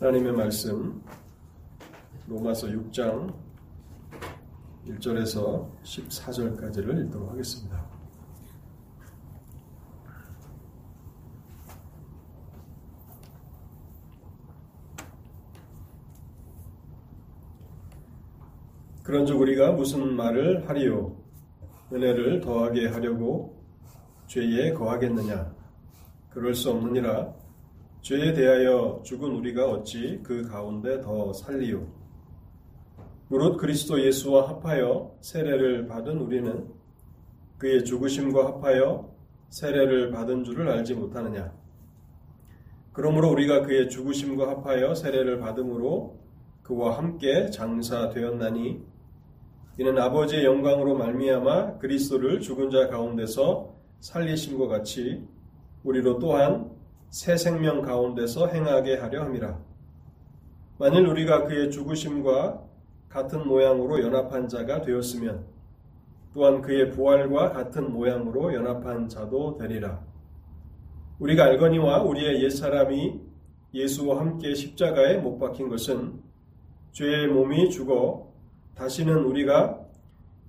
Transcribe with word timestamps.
하나님의 0.00 0.32
말씀 0.32 1.02
로마서 2.26 2.68
6장 2.68 3.34
1절에서 4.86 5.70
14절까지를 5.82 7.04
읽도록 7.04 7.30
하겠습니다. 7.30 7.84
그런즉 19.02 19.38
우리가 19.38 19.72
무슨 19.72 20.16
말을 20.16 20.66
하리요? 20.66 21.14
은혜를 21.92 22.40
더하게 22.40 22.88
하려고 22.88 23.62
죄에 24.28 24.72
거하겠느냐? 24.72 25.54
그럴 26.30 26.54
수 26.54 26.70
없느니라 26.70 27.39
죄에 28.02 28.32
대하여 28.32 29.02
죽은 29.04 29.30
우리가 29.30 29.68
어찌 29.70 30.20
그 30.22 30.48
가운데 30.48 31.02
더 31.02 31.32
살리요? 31.34 31.86
무릇 33.28 33.58
그리스도 33.58 34.02
예수와 34.02 34.48
합하여 34.48 35.18
세례를 35.20 35.86
받은 35.86 36.18
우리는 36.18 36.66
그의 37.58 37.84
죽으심과 37.84 38.46
합하여 38.46 39.14
세례를 39.50 40.10
받은 40.12 40.44
줄을 40.44 40.68
알지 40.68 40.94
못하느냐? 40.94 41.52
그러므로 42.92 43.30
우리가 43.30 43.62
그의 43.62 43.90
죽으심과 43.90 44.48
합하여 44.48 44.94
세례를 44.94 45.38
받음으로 45.38 46.18
그와 46.62 46.96
함께 46.96 47.50
장사되었나니 47.50 48.82
이는 49.78 49.98
아버지의 49.98 50.44
영광으로 50.44 50.96
말미암아 50.96 51.78
그리스도를 51.78 52.40
죽은 52.40 52.70
자 52.70 52.88
가운데서 52.88 53.74
살리심과 54.00 54.68
같이 54.68 55.22
우리로 55.84 56.18
또한 56.18 56.79
새 57.10 57.36
생명 57.36 57.82
가운데서 57.82 58.46
행하게 58.46 58.98
하려 58.98 59.24
함이라. 59.24 59.58
만일 60.78 61.06
우리가 61.08 61.44
그의 61.44 61.70
죽으심과 61.70 62.62
같은 63.08 63.46
모양으로 63.48 64.00
연합한 64.00 64.46
자가 64.46 64.80
되었으면 64.82 65.44
또한 66.32 66.62
그의 66.62 66.92
부활과 66.92 67.50
같은 67.50 67.92
모양으로 67.92 68.54
연합한 68.54 69.08
자도 69.08 69.56
되리라. 69.58 70.00
우리가 71.18 71.44
알거니와 71.46 72.04
우리의 72.04 72.44
옛사람이 72.44 73.20
예수와 73.74 74.20
함께 74.20 74.54
십자가에 74.54 75.16
못 75.16 75.38
박힌 75.38 75.68
것은 75.68 76.20
죄의 76.92 77.26
몸이 77.26 77.70
죽어 77.70 78.32
다시는 78.76 79.24
우리가 79.24 79.80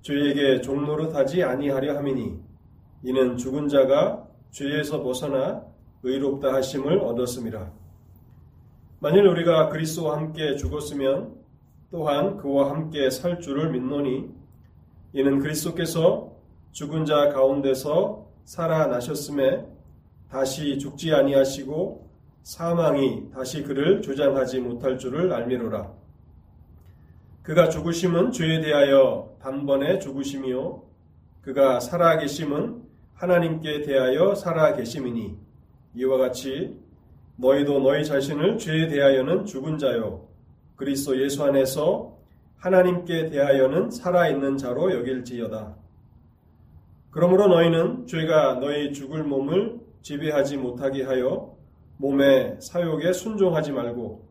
죄에게 0.02 0.60
종노릇하지 0.60 1.42
아니하려 1.42 1.96
함이니 1.96 2.38
이는 3.02 3.36
죽은 3.36 3.68
자가 3.68 4.28
죄에서 4.52 5.02
벗어나 5.02 5.71
의롭다 6.02 6.52
하심을 6.54 6.98
얻었습니다. 6.98 7.70
만일 9.00 9.26
우리가 9.26 9.68
그리스도와 9.68 10.16
함께 10.16 10.56
죽었으면 10.56 11.34
또한 11.90 12.36
그와 12.36 12.70
함께 12.70 13.10
살 13.10 13.40
줄을 13.40 13.70
믿노니 13.70 14.30
이는 15.12 15.38
그리스도께서 15.40 16.32
죽은 16.72 17.04
자 17.04 17.28
가운데서 17.28 18.26
살아나셨음에 18.44 19.66
다시 20.30 20.78
죽지 20.78 21.12
아니하시고 21.12 22.10
사망이 22.42 23.30
다시 23.30 23.62
그를 23.62 24.00
주장하지 24.02 24.60
못할 24.60 24.98
줄을 24.98 25.32
알미로라. 25.32 25.92
그가 27.42 27.68
죽으심은 27.68 28.32
죄에 28.32 28.60
대하여 28.60 29.36
단번에 29.40 29.98
죽으심이요 29.98 30.82
그가 31.42 31.80
살아계심은 31.80 32.82
하나님께 33.14 33.82
대하여 33.82 34.34
살아계심이니 34.34 35.41
이와 35.94 36.18
같이 36.18 36.76
너희도 37.36 37.80
너희 37.80 38.04
자신을 38.04 38.58
죄에 38.58 38.88
대하여는 38.88 39.44
죽은 39.44 39.78
자요 39.78 40.28
그리스도 40.76 41.20
예수 41.22 41.44
안에서 41.44 42.18
하나님께 42.56 43.30
대하여는 43.30 43.90
살아있는 43.90 44.56
자로 44.56 44.92
여길지어다. 44.92 45.76
그러므로 47.10 47.48
너희는 47.48 48.06
죄가 48.06 48.54
너희 48.60 48.92
죽을 48.92 49.24
몸을 49.24 49.80
지배하지 50.02 50.56
못하게 50.58 51.02
하여 51.02 51.56
몸의 51.98 52.56
사욕에 52.60 53.12
순종하지 53.12 53.72
말고 53.72 54.28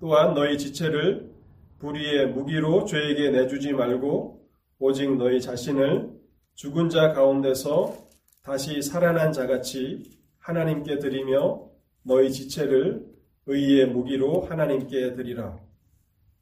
또한 0.00 0.34
너희 0.34 0.58
지체를 0.58 1.30
불의의 1.78 2.28
무기로 2.28 2.84
죄에게 2.84 3.30
내주지 3.30 3.72
말고 3.72 4.46
오직 4.78 5.16
너희 5.16 5.40
자신을 5.40 6.10
죽은 6.54 6.88
자 6.88 7.12
가운데서 7.12 7.96
다시 8.42 8.82
살아난 8.82 9.32
자같이 9.32 10.19
하나님께 10.40 10.98
드리며 10.98 11.70
너희 12.02 12.32
지체를 12.32 13.06
의의 13.46 13.86
무기로 13.86 14.42
하나님께 14.42 15.14
드리라. 15.14 15.58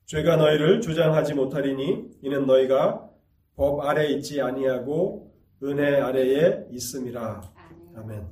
죄가 0.07 0.37
너희를 0.37 0.81
주장하지 0.81 1.35
못하리니 1.35 2.19
이는 2.23 2.47
너희가 2.47 3.11
법 3.57 3.81
아래 3.81 4.09
있지 4.09 4.41
아니하고 4.41 5.35
은혜 5.63 6.01
아래에 6.01 6.69
있음이라. 6.71 7.43
아멘. 7.97 8.27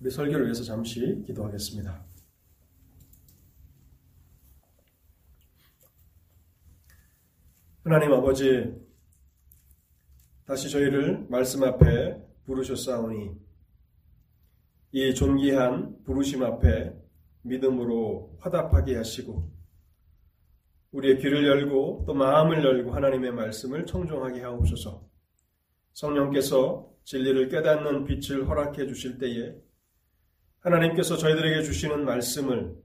우리 0.00 0.10
설교를 0.10 0.46
위해서 0.46 0.64
잠시 0.64 1.22
기도하겠습니다. 1.26 2.04
하나님 7.84 8.12
아버지, 8.12 8.74
다시 10.44 10.68
저희를 10.68 11.26
말씀 11.30 11.62
앞에 11.62 12.20
부르셨사오니 12.44 13.49
이 14.92 15.14
존귀한 15.14 16.02
부르심 16.04 16.42
앞에 16.42 16.92
믿음으로 17.42 18.36
화답하게 18.40 18.96
하시고 18.96 19.50
우리의 20.90 21.18
귀를 21.18 21.46
열고 21.46 22.04
또 22.06 22.14
마음을 22.14 22.64
열고 22.64 22.90
하나님의 22.90 23.32
말씀을 23.32 23.86
청종하게 23.86 24.42
하옵소서. 24.42 25.08
성령께서 25.92 26.90
진리를 27.04 27.48
깨닫는 27.48 28.04
빛을 28.04 28.48
허락해 28.48 28.86
주실 28.88 29.18
때에 29.18 29.54
하나님께서 30.58 31.16
저희들에게 31.16 31.62
주시는 31.62 32.04
말씀을 32.04 32.76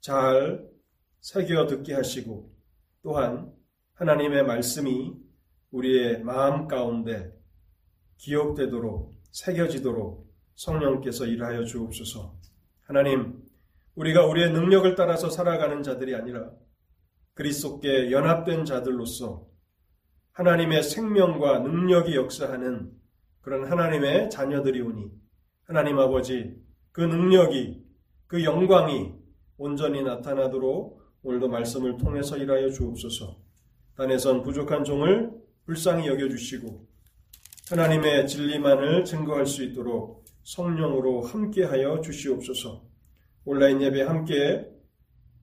잘 0.00 0.68
새겨 1.20 1.66
듣게 1.66 1.94
하시고 1.94 2.52
또한 3.02 3.52
하나님의 3.94 4.44
말씀이 4.44 5.14
우리의 5.70 6.22
마음 6.22 6.66
가운데 6.66 7.32
기억되도록 8.16 9.14
새겨지도록 9.30 10.27
성령께서 10.58 11.24
일하여 11.26 11.64
주옵소서. 11.64 12.34
하나님, 12.82 13.44
우리가 13.94 14.26
우리의 14.26 14.50
능력을 14.50 14.92
따라서 14.96 15.30
살아가는 15.30 15.82
자들이 15.82 16.14
아니라 16.16 16.50
그리스도께 17.34 18.10
연합된 18.10 18.64
자들로서 18.64 19.46
하나님의 20.32 20.82
생명과 20.82 21.60
능력이 21.60 22.16
역사하는 22.16 22.92
그런 23.40 23.70
하나님의 23.70 24.30
자녀들이 24.30 24.80
오니 24.80 25.10
하나님 25.64 25.98
아버지 25.98 26.56
그 26.90 27.02
능력이 27.02 27.84
그 28.26 28.42
영광이 28.42 29.14
온전히 29.58 30.02
나타나도록 30.02 31.00
오늘도 31.22 31.48
말씀을 31.48 31.98
통해서 31.98 32.36
일하여 32.36 32.70
주옵소서. 32.70 33.38
단에선 33.96 34.42
부족한 34.42 34.84
종을 34.84 35.30
불쌍히 35.66 36.08
여겨 36.08 36.28
주시고 36.28 36.86
하나님의 37.70 38.26
진리만을 38.26 39.04
증거할 39.04 39.46
수 39.46 39.62
있도록 39.62 40.27
성령으로 40.48 41.20
함께하여 41.22 42.00
주시옵소서. 42.00 42.82
온라인 43.44 43.82
예배 43.82 44.02
함께 44.02 44.66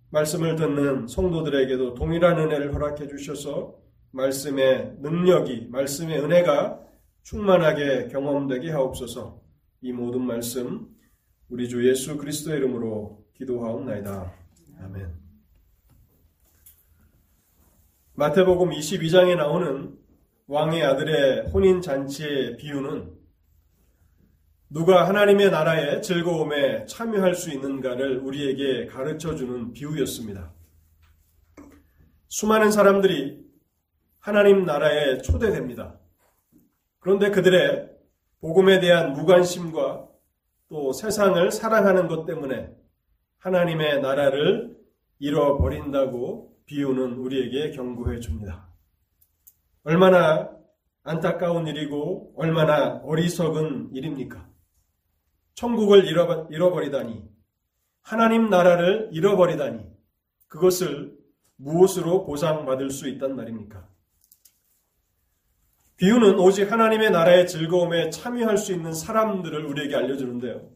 말씀을 0.09 0.55
듣는 0.55 1.07
성도들에게도 1.07 1.93
동일한 1.93 2.39
은혜를 2.39 2.73
허락해 2.73 3.07
주셔서 3.07 3.75
말씀의 4.11 4.95
능력이, 5.01 5.67
말씀의 5.69 6.21
은혜가 6.21 6.81
충만하게 7.21 8.07
경험되게 8.07 8.71
하옵소서. 8.71 9.41
이 9.81 9.91
모든 9.91 10.21
말씀 10.21 10.87
우리 11.49 11.69
주 11.69 11.87
예수 11.87 12.17
그리스도의 12.17 12.57
이름으로 12.57 13.23
기도하옵나이다. 13.35 14.33
아멘. 14.79 15.13
마태복음 18.15 18.71
22장에 18.71 19.35
나오는 19.35 19.99
왕의 20.47 20.83
아들의 20.83 21.49
혼인 21.51 21.81
잔치의 21.81 22.57
비유는 22.57 23.14
누가 24.69 25.07
하나님의 25.07 25.51
나라의 25.51 26.01
즐거움에 26.01 26.85
참여할 26.87 27.35
수 27.35 27.51
있는가를 27.51 28.17
우리에게 28.17 28.87
가르쳐 28.87 29.35
주는 29.35 29.71
비유였습니다. 29.73 30.53
수많은 32.27 32.71
사람들이 32.71 33.45
하나님 34.19 34.65
나라에 34.65 35.21
초대됩니다. 35.21 35.99
그런데 36.99 37.29
그들의 37.29 37.91
복음에 38.41 38.79
대한 38.79 39.13
무관심과 39.13 40.07
또 40.69 40.93
세상을 40.93 41.51
사랑하는 41.51 42.07
것 42.07 42.25
때문에 42.25 42.75
하나님의 43.37 44.01
나라를 44.01 44.75
잃어버린다고 45.19 46.57
비유는 46.65 47.13
우리에게 47.17 47.69
경고해 47.69 48.19
줍니다. 48.19 48.67
얼마나 49.83 50.49
안타까운 51.03 51.67
일이고 51.67 52.33
얼마나 52.35 52.95
어리석은 53.03 53.91
일입니까? 53.93 54.54
천국을 55.55 56.05
잃어버리다니 56.05 57.23
하나님 58.01 58.49
나라를 58.49 59.09
잃어버리다니 59.11 59.83
그것을 60.47 61.17
무엇으로 61.55 62.25
보상받을 62.25 62.91
수 62.91 63.07
있단 63.09 63.35
말입니까? 63.35 63.87
비유는 65.97 66.37
오직 66.39 66.71
하나님의 66.71 67.11
나라의 67.11 67.47
즐거움에 67.47 68.09
참여할 68.09 68.57
수 68.57 68.73
있는 68.73 68.93
사람들을 68.93 69.65
우리에게 69.65 69.95
알려주는데요. 69.95 70.69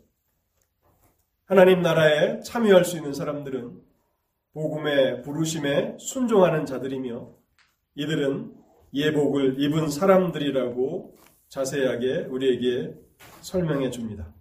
하나님 1.44 1.82
나라에 1.82 2.40
참여할 2.40 2.86
수 2.86 2.96
있는 2.96 3.14
사람들은 3.14 3.82
복음의 4.54 5.24
부르심에 5.24 5.98
순종하는 6.00 6.66
자들이며 6.66 7.30
이들은 7.96 8.56
예복을 8.94 9.62
입은 9.62 9.90
사람들이라고 9.90 11.18
자세하게 11.50 12.28
우리에게 12.30 12.96
설명해 13.42 13.90
줍니다. 13.92 14.34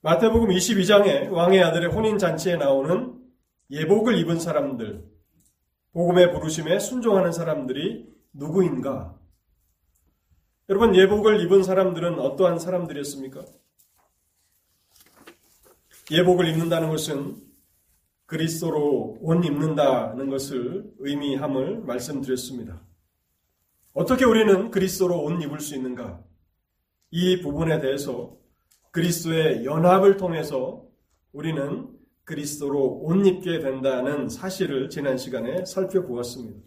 마태복음 0.00 0.50
22장에 0.50 1.28
왕의 1.28 1.60
아들의 1.60 1.90
혼인잔치에 1.90 2.56
나오는 2.56 3.20
예복을 3.70 4.16
입은 4.18 4.38
사람들, 4.38 5.04
복음의 5.92 6.32
부르심에 6.32 6.78
순종하는 6.78 7.32
사람들이 7.32 8.06
누구인가? 8.32 9.18
여러분, 10.68 10.94
예복을 10.94 11.40
입은 11.40 11.64
사람들은 11.64 12.20
어떠한 12.20 12.60
사람들이었습니까? 12.60 13.44
예복을 16.12 16.46
입는다는 16.46 16.90
것은 16.90 17.36
그리스도로 18.26 19.18
옷 19.20 19.44
입는다는 19.44 20.30
것을 20.30 20.92
의미함을 20.98 21.80
말씀드렸습니다. 21.80 22.80
어떻게 23.94 24.24
우리는 24.24 24.70
그리스도로 24.70 25.24
옷 25.24 25.42
입을 25.42 25.58
수 25.58 25.74
있는가? 25.74 26.22
이 27.10 27.42
부분에 27.42 27.80
대해서 27.80 28.37
그리스도의 28.98 29.64
연합을 29.64 30.16
통해서 30.16 30.84
우리는 31.32 31.88
그리스도로 32.24 32.98
옷 33.04 33.24
입게 33.24 33.60
된다는 33.60 34.28
사실을 34.28 34.90
지난 34.90 35.16
시간에 35.16 35.64
살펴보았습니다. 35.64 36.58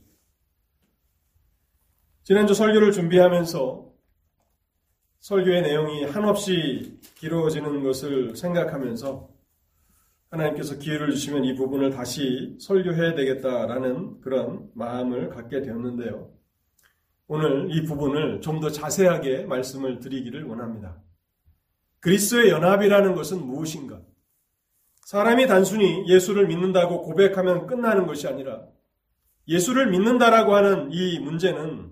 지난주 2.24 2.54
설교를 2.54 2.94
준비하면서 2.94 3.92
설교의 5.20 5.62
내용이 5.64 6.06
한없이 6.06 6.98
길어지는 7.16 7.84
것을 7.84 8.38
생각하면서 8.38 9.30
하나님께서 10.30 10.80
기회를 10.80 11.12
주시면 11.12 11.44
이 11.44 11.54
부분을 11.56 11.90
다시 11.90 12.56
설교해야 12.62 13.14
되겠다라는 13.14 14.22
그런 14.22 14.70
마음을 14.74 15.28
갖게 15.28 15.62
되었는데요. 15.62 16.32
오늘 17.28 17.68
이 17.76 17.84
부분을 17.84 18.40
좀 18.40 18.62
더 18.62 18.70
자세하게 18.70 19.48
말씀을 19.48 20.00
드리기를 20.00 20.46
원합니다. 20.46 21.02
그리스도의 22.02 22.50
연합이라는 22.50 23.16
것은 23.16 23.46
무엇인가? 23.46 24.02
사람이 25.06 25.48
단순히 25.48 26.08
예수를 26.08 26.48
믿는다고 26.48 27.02
고백하면 27.02 27.68
끝나는 27.68 28.08
것이 28.08 28.28
아니라 28.28 28.66
예수를 29.48 29.90
믿는다라고 29.90 30.56
하는 30.56 30.92
이 30.92 31.20
문제는 31.20 31.92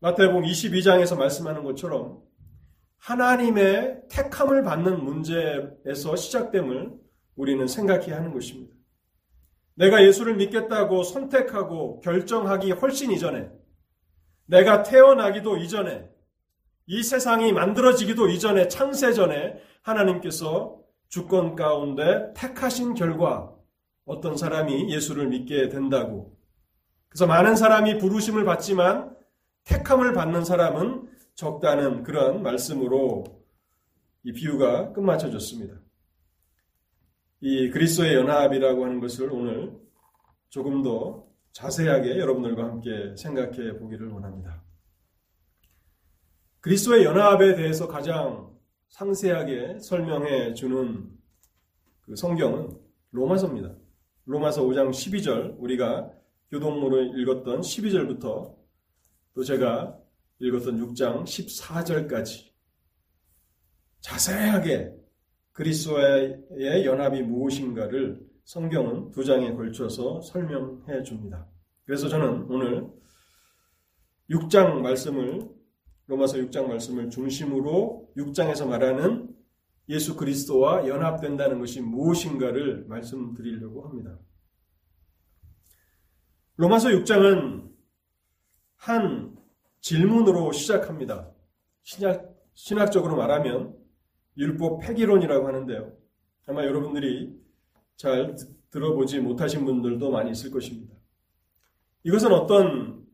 마태복음 0.00 0.42
22장에서 0.42 1.16
말씀하는 1.18 1.62
것처럼 1.64 2.22
하나님의 2.98 4.02
택함을 4.10 4.62
받는 4.62 5.04
문제에서 5.04 6.16
시작됨을 6.16 6.92
우리는 7.36 7.66
생각해야 7.66 8.16
하는 8.16 8.32
것입니다. 8.32 8.74
내가 9.74 10.04
예수를 10.04 10.36
믿겠다고 10.36 11.02
선택하고 11.02 12.00
결정하기 12.00 12.72
훨씬 12.72 13.10
이전에 13.10 13.50
내가 14.46 14.82
태어나기도 14.82 15.56
이전에 15.58 16.10
이 16.92 17.04
세상이 17.04 17.52
만들어지기도 17.52 18.28
이전에 18.28 18.66
창세 18.66 19.12
전에 19.12 19.62
하나님께서 19.82 20.80
주권 21.06 21.54
가운데 21.54 22.32
택하신 22.34 22.94
결과 22.94 23.54
어떤 24.04 24.36
사람이 24.36 24.92
예수를 24.92 25.28
믿게 25.28 25.68
된다고. 25.68 26.36
그래서 27.08 27.28
많은 27.28 27.54
사람이 27.54 27.98
부르심을 27.98 28.44
받지만 28.44 29.16
택함을 29.62 30.14
받는 30.14 30.44
사람은 30.44 31.08
적다는 31.36 32.02
그런 32.02 32.42
말씀으로 32.42 33.22
이 34.24 34.32
비유가 34.32 34.92
끝마쳐졌습니다. 34.92 35.76
이 37.38 37.70
그리스도의 37.70 38.14
연합이라고 38.16 38.84
하는 38.84 38.98
것을 38.98 39.30
오늘 39.30 39.78
조금 40.48 40.82
더 40.82 41.24
자세하게 41.52 42.18
여러분들과 42.18 42.64
함께 42.64 43.14
생각해 43.16 43.78
보기를 43.78 44.08
원합니다. 44.08 44.69
그리스도의 46.60 47.04
연합에 47.04 47.54
대해서 47.54 47.88
가장 47.88 48.54
상세하게 48.88 49.78
설명해 49.78 50.52
주는 50.52 51.10
그 52.02 52.14
성경은 52.14 52.76
로마서입니다. 53.12 53.74
로마서 54.26 54.64
5장 54.64 54.90
12절 54.90 55.54
우리가 55.58 56.10
교동으로 56.50 57.02
읽었던 57.16 57.62
12절부터 57.62 58.54
또 59.32 59.44
제가 59.44 59.98
읽었던 60.40 60.78
6장 60.86 61.22
14절까지 61.24 62.50
자세하게 64.00 64.94
그리스도의 65.52 66.44
연합이 66.84 67.22
무엇인가를 67.22 68.20
성경은 68.44 69.10
두 69.10 69.24
장에 69.24 69.52
걸쳐서 69.54 70.20
설명해 70.20 71.04
줍니다. 71.04 71.46
그래서 71.84 72.08
저는 72.08 72.50
오늘 72.50 72.86
6장 74.28 74.80
말씀을 74.80 75.59
로마서 76.10 76.38
6장 76.38 76.66
말씀을 76.66 77.08
중심으로 77.08 78.10
6장에서 78.16 78.66
말하는 78.66 79.32
예수 79.88 80.16
그리스도와 80.16 80.88
연합된다는 80.88 81.60
것이 81.60 81.80
무엇인가를 81.80 82.86
말씀드리려고 82.88 83.84
합니다. 83.84 84.18
로마서 86.56 86.88
6장은 86.88 87.70
한 88.74 89.36
질문으로 89.80 90.50
시작합니다. 90.50 91.30
신약, 91.82 92.34
신학적으로 92.54 93.14
말하면 93.14 93.76
율법 94.36 94.80
폐기론이라고 94.80 95.46
하는데요. 95.46 95.96
아마 96.48 96.64
여러분들이 96.64 97.40
잘 97.94 98.34
들어보지 98.70 99.20
못하신 99.20 99.64
분들도 99.64 100.10
많이 100.10 100.32
있을 100.32 100.50
것입니다. 100.50 100.92
이것은 102.02 102.32
어떤 102.32 103.06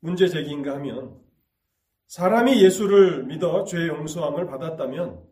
문제 0.00 0.26
제기인가 0.26 0.74
하면 0.76 1.23
사람이 2.06 2.62
예수를 2.62 3.24
믿어 3.24 3.64
죄 3.64 3.88
용서함을 3.88 4.46
받았다면 4.46 5.22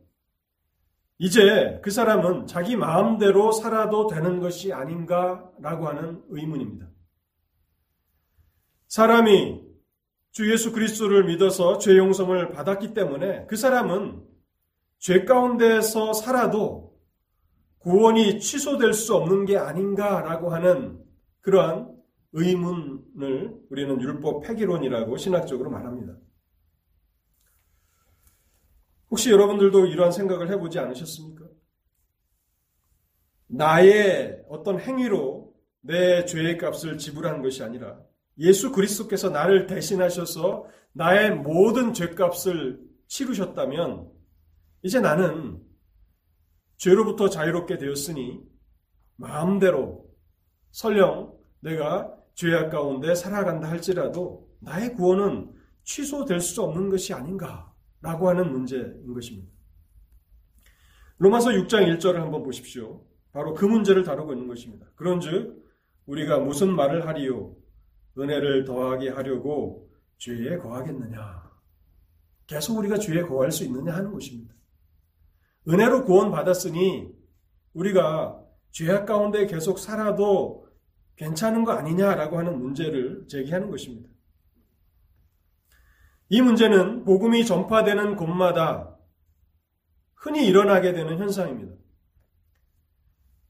이제 1.18 1.80
그 1.82 1.90
사람은 1.90 2.46
자기 2.46 2.76
마음대로 2.76 3.52
살아도 3.52 4.08
되는 4.08 4.40
것이 4.40 4.72
아닌가라고 4.72 5.86
하는 5.86 6.22
의문입니다. 6.28 6.88
사람이 8.88 9.62
주 10.32 10.50
예수 10.50 10.72
그리스도를 10.72 11.24
믿어서 11.24 11.78
죄 11.78 11.96
용서를 11.96 12.48
받았기 12.48 12.94
때문에 12.94 13.46
그 13.46 13.56
사람은 13.56 14.22
죄 14.98 15.24
가운데서 15.24 16.12
살아도 16.14 16.98
구원이 17.78 18.40
취소될 18.40 18.92
수 18.92 19.14
없는 19.14 19.44
게 19.44 19.58
아닌가라고 19.58 20.50
하는 20.50 21.00
그러한 21.40 21.92
의문을 22.32 23.54
우리는 23.70 24.00
율법 24.00 24.44
폐기론이라고 24.44 25.16
신학적으로 25.16 25.70
말합니다. 25.70 26.14
혹시 29.12 29.30
여러분들도 29.30 29.84
이러한 29.84 30.10
생각을 30.10 30.50
해보지 30.50 30.78
않으셨습니까? 30.78 31.44
나의 33.46 34.42
어떤 34.48 34.80
행위로 34.80 35.52
내 35.82 36.24
죄의 36.24 36.56
값을 36.56 36.96
지불한 36.96 37.42
것이 37.42 37.62
아니라 37.62 38.00
예수 38.38 38.72
그리스도께서 38.72 39.28
나를 39.28 39.66
대신하셔서 39.66 40.66
나의 40.92 41.32
모든 41.34 41.92
죄값을 41.92 42.80
치르셨다면 43.06 44.10
이제 44.82 44.98
나는 44.98 45.60
죄로부터 46.78 47.28
자유롭게 47.28 47.76
되었으니 47.76 48.40
마음대로 49.16 50.06
설령 50.70 51.36
내가 51.60 52.16
죄악 52.34 52.70
가운데 52.70 53.14
살아간다 53.14 53.68
할지라도 53.68 54.48
나의 54.60 54.94
구원은 54.94 55.52
취소될 55.84 56.40
수 56.40 56.62
없는 56.62 56.88
것이 56.88 57.12
아닌가 57.12 57.71
라고 58.02 58.28
하는 58.28 58.52
문제인 58.52 59.12
것입니다. 59.14 59.50
로마서 61.18 61.50
6장 61.50 61.86
1절을 61.96 62.16
한번 62.16 62.42
보십시오. 62.42 63.04
바로 63.32 63.54
그 63.54 63.64
문제를 63.64 64.02
다루고 64.02 64.32
있는 64.32 64.48
것입니다. 64.48 64.86
그런즉 64.96 65.64
우리가 66.06 66.40
무슨 66.40 66.74
말을 66.74 67.06
하리요? 67.06 67.54
은혜를 68.18 68.64
더하게 68.64 69.08
하려고 69.10 69.88
죄에 70.18 70.58
거하겠느냐? 70.58 71.50
계속 72.46 72.76
우리가 72.78 72.98
죄에 72.98 73.22
거할 73.22 73.52
수 73.52 73.64
있느냐 73.64 73.94
하는 73.94 74.12
것입니다. 74.12 74.54
은혜로 75.68 76.04
구원받았으니 76.04 77.08
우리가 77.72 78.38
죄악 78.72 79.06
가운데 79.06 79.46
계속 79.46 79.78
살아도 79.78 80.66
괜찮은 81.16 81.64
거 81.64 81.72
아니냐라고 81.72 82.38
하는 82.38 82.58
문제를 82.58 83.26
제기하는 83.28 83.70
것입니다. 83.70 84.10
이 86.32 86.40
문제는 86.40 87.04
복음이 87.04 87.44
전파되는 87.44 88.16
곳마다 88.16 88.96
흔히 90.14 90.46
일어나게 90.46 90.94
되는 90.94 91.18
현상입니다. 91.18 91.74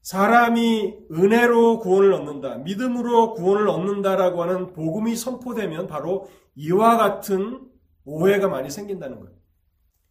사람이 0.01 0.93
은혜로 1.09 1.79
구원을 1.79 2.11
얻는다, 2.11 2.57
믿음으로 2.57 3.35
구원을 3.35 3.69
얻는다라고 3.69 4.41
하는 4.41 4.73
복음이 4.73 5.15
선포되면 5.15 5.87
바로 5.87 6.27
이와 6.55 6.97
같은 6.97 7.61
오해가 8.03 8.49
많이 8.49 8.69
생긴다는 8.69 9.21
거예요. 9.21 9.33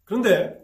그런데 0.05 0.59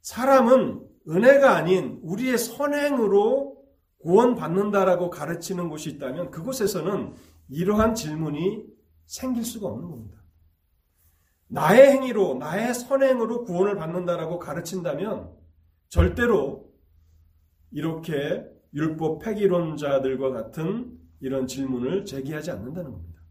사람은 0.00 0.80
은혜가 1.10 1.56
아닌 1.56 2.00
우리의 2.04 2.38
선행으로 2.38 3.66
구원받는다라고 3.98 5.10
가르치는 5.10 5.68
곳이 5.68 5.90
있다면 5.90 6.30
그곳에서는 6.30 7.12
이러한 7.50 7.94
질문이 7.94 8.64
생길 9.04 9.44
수가 9.44 9.68
없는 9.68 9.90
겁니다. 9.90 10.17
나의 11.48 11.92
행위로, 11.92 12.34
나의 12.34 12.74
선행으로 12.74 13.44
구원을 13.44 13.76
받는다라고 13.76 14.38
가르친다면 14.38 15.30
절대로 15.88 16.70
이렇게 17.70 18.46
율법 18.74 19.22
폐기론자들과 19.22 20.30
같은 20.30 20.98
이런 21.20 21.46
질문을 21.46 22.04
제기하지 22.04 22.50
않는다는 22.50 22.92
겁니다. 22.92 23.22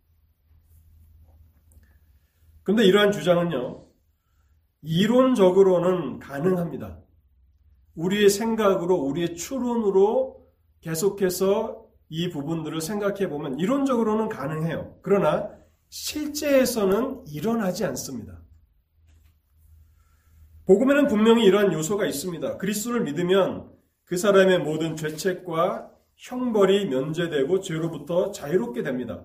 근데 2.64 2.84
이러한 2.84 3.12
주장은요, 3.12 3.86
이론적으로는 4.82 6.20
가능합니다. 6.20 7.00
우리의 7.96 8.30
생각으로, 8.30 8.96
우리의 8.96 9.36
추론으로 9.36 10.46
계속해서 10.82 11.88
이 12.10 12.30
부분들을 12.30 12.82
생각해 12.82 13.30
보면 13.30 13.60
이론적으로는 13.60 14.30
가능해요. 14.30 14.98
그러나 15.02 15.50
실제에서는 15.89 17.25
일어나지 17.27 17.86
않습니다. 17.86 18.41
복음에는 20.65 21.08
분명히 21.08 21.46
이러한 21.46 21.72
요소가 21.72 22.06
있습니다. 22.06 22.58
그리스도를 22.58 23.01
믿으면 23.01 23.72
그 24.03 24.17
사람의 24.17 24.60
모든 24.60 24.96
죄책과 24.96 25.91
형벌이 26.15 26.88
면제되고 26.88 27.62
죄로부터 27.62 28.32
자유롭게 28.32 28.84
됩니다. 28.84 29.24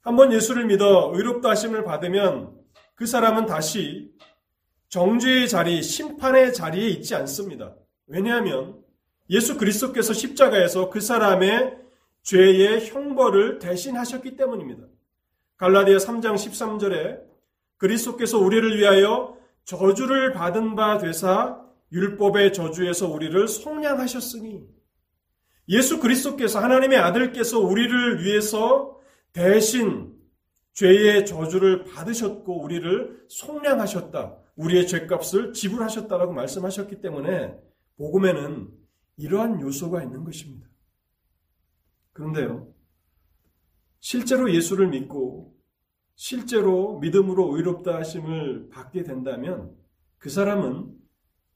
한번 0.00 0.32
예수를 0.32 0.66
믿어 0.66 1.12
의롭다 1.14 1.50
하심을 1.50 1.84
받으면 1.84 2.54
그 2.94 3.06
사람은 3.06 3.46
다시 3.46 4.12
정죄의 4.88 5.48
자리, 5.48 5.82
심판의 5.82 6.54
자리에 6.54 6.88
있지 6.88 7.14
않습니다. 7.14 7.74
왜냐하면 8.06 8.82
예수 9.30 9.58
그리스도께서 9.58 10.12
십자가에서 10.12 10.90
그 10.90 11.00
사람의 11.00 11.76
죄의 12.22 12.86
형벌을 12.86 13.58
대신하셨기 13.58 14.36
때문입니다. 14.36 14.84
갈라디아 15.56 15.96
3장 15.96 16.34
13절에 16.34 17.20
그리스도께서 17.78 18.38
우리를 18.38 18.78
위하여 18.78 19.36
저주를 19.64 20.32
받은 20.32 20.76
바 20.76 20.98
되사 20.98 21.60
율법의 21.92 22.52
저주에서 22.52 23.08
우리를 23.08 23.48
속량하셨으니 23.48 24.66
예수 25.68 26.00
그리스도께서 26.00 26.60
하나님의 26.60 26.98
아들께서 26.98 27.58
우리를 27.58 28.24
위해서 28.24 29.00
대신 29.32 30.14
죄의 30.74 31.26
저주를 31.26 31.84
받으셨고 31.84 32.62
우리를 32.62 33.24
속량하셨다. 33.28 34.36
우리의 34.56 34.86
죄값을 34.86 35.52
지불하셨다라고 35.52 36.32
말씀하셨기 36.32 37.00
때문에 37.00 37.58
복음에는 37.96 38.68
이러한 39.16 39.60
요소가 39.60 40.02
있는 40.02 40.24
것입니다. 40.24 40.68
그런데요. 42.12 42.75
실제로 44.08 44.54
예수를 44.54 44.86
믿고 44.86 45.52
실제로 46.14 47.00
믿음으로 47.00 47.56
의롭다 47.56 47.96
하심을 47.96 48.68
받게 48.70 49.02
된다면 49.02 49.76
그 50.18 50.30
사람은 50.30 50.96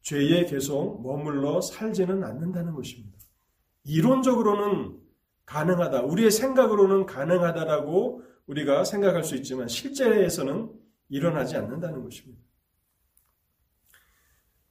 죄에 0.03 0.47
계속 0.47 1.01
머물러 1.01 1.61
살지는 1.61 2.25
않는다는 2.25 2.75
것입니다. 2.75 3.17
이론적으로는 3.85 4.99
가능하다. 5.47 6.03
우리의 6.03 6.33
생각으로는 6.33 7.07
가능하다라고 7.07 8.25
우리가 8.49 8.83
생각할 8.83 9.23
수 9.23 9.37
있지만 9.37 9.69
실제에서는 9.69 10.73
일어나지 11.09 11.57
않는다는 11.57 12.03
것입니다. 12.03 12.43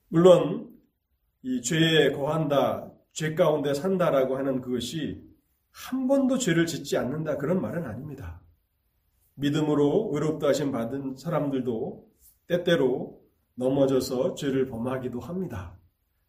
물론 0.10 0.70
이 1.44 1.62
죄에 1.62 2.12
거한다, 2.12 2.92
죄 3.14 3.36
가운데 3.36 3.74
산다라고 3.74 4.36
하는 4.36 4.60
그것이 4.60 5.29
한 5.72 6.08
번도 6.08 6.38
죄를 6.38 6.66
짓지 6.66 6.98
않는다 6.98 7.38
그런 7.38 7.62
말은 7.62 7.86
아닙니다. 7.86 8.42
믿음으로 9.36 10.12
의롭다 10.14 10.50
하심 10.50 10.72
받은 10.72 11.16
사람들도 11.16 12.08
때때로 12.48 13.22
넘어져서 13.56 14.36
죄를 14.36 14.66
범하기도 14.66 15.20
합니다. 15.20 15.78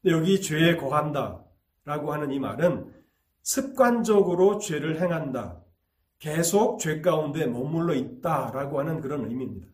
근데 0.03 0.17
여기 0.17 0.41
죄에 0.41 0.77
거한다 0.77 1.45
라고 1.85 2.13
하는 2.13 2.31
이 2.33 2.39
말은 2.39 2.93
습관적으로 3.43 4.59
죄를 4.59 5.01
행한다. 5.01 5.63
계속 6.19 6.79
죄 6.79 7.01
가운데 7.01 7.47
머물러 7.47 7.95
있다 7.95 8.51
라고 8.53 8.79
하는 8.79 9.01
그런 9.01 9.25
의미입니다. 9.25 9.67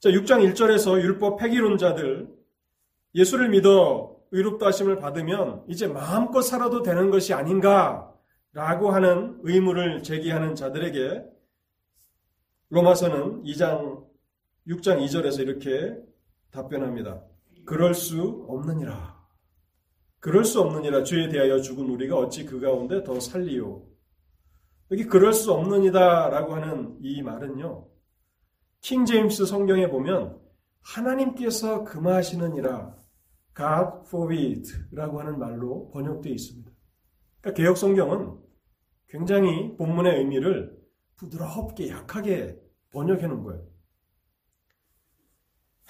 자, 0.00 0.10
6장 0.10 0.52
1절에서 0.52 1.00
율법 1.00 1.38
폐기론자들 1.38 2.28
예수를 3.14 3.48
믿어 3.48 4.17
의롭다 4.30 4.66
하심을 4.66 4.98
받으면 4.98 5.64
이제 5.68 5.86
마음껏 5.86 6.42
살아도 6.42 6.82
되는 6.82 7.10
것이 7.10 7.34
아닌가라고 7.34 8.90
하는 8.90 9.38
의무를 9.42 10.02
제기하는 10.02 10.54
자들에게 10.54 11.24
로마서는 12.70 13.42
2장 13.44 14.06
6장 14.66 15.02
2절에서 15.04 15.40
이렇게 15.40 15.96
답변합니다. 16.50 17.22
그럴 17.64 17.94
수 17.94 18.44
없느니라. 18.48 19.18
그럴 20.20 20.44
수 20.44 20.60
없느니라 20.60 21.04
죄에 21.04 21.28
대하여 21.28 21.60
죽은 21.60 21.88
우리가 21.88 22.16
어찌 22.16 22.44
그 22.44 22.60
가운데 22.60 23.02
더 23.04 23.20
살리요. 23.20 23.82
여기 24.90 25.04
그럴 25.04 25.32
수 25.32 25.52
없느니다라고 25.52 26.54
하는 26.54 26.96
이 27.00 27.22
말은요. 27.22 27.88
킹 28.80 29.04
제임스 29.04 29.46
성경에 29.46 29.88
보면 29.88 30.38
하나님께서 30.82 31.84
금하시느니라 31.84 32.94
God 33.58 34.06
forbid라고 34.06 35.18
하는 35.18 35.38
말로 35.40 35.90
번역되어 35.90 36.32
있습니다. 36.32 36.70
그러니까 37.40 37.60
개혁 37.60 37.76
성경은 37.76 38.38
굉장히 39.08 39.76
본문의 39.76 40.18
의미를 40.18 40.78
부드럽게 41.16 41.88
약하게 41.88 42.56
번역해 42.92 43.26
놓은 43.26 43.42
거예요. 43.42 43.66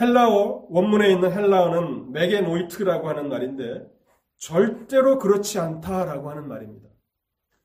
헬라어 0.00 0.68
원문에 0.70 1.12
있는 1.12 1.30
헬라어는 1.30 2.12
μὴ 2.12 2.27
γένοιτο라고 2.27 3.08
하는 3.08 3.28
말인데 3.28 3.87
절대로 4.38 5.18
그렇지 5.18 5.58
않다라고 5.58 6.30
하는 6.30 6.48
말입니다. 6.48 6.88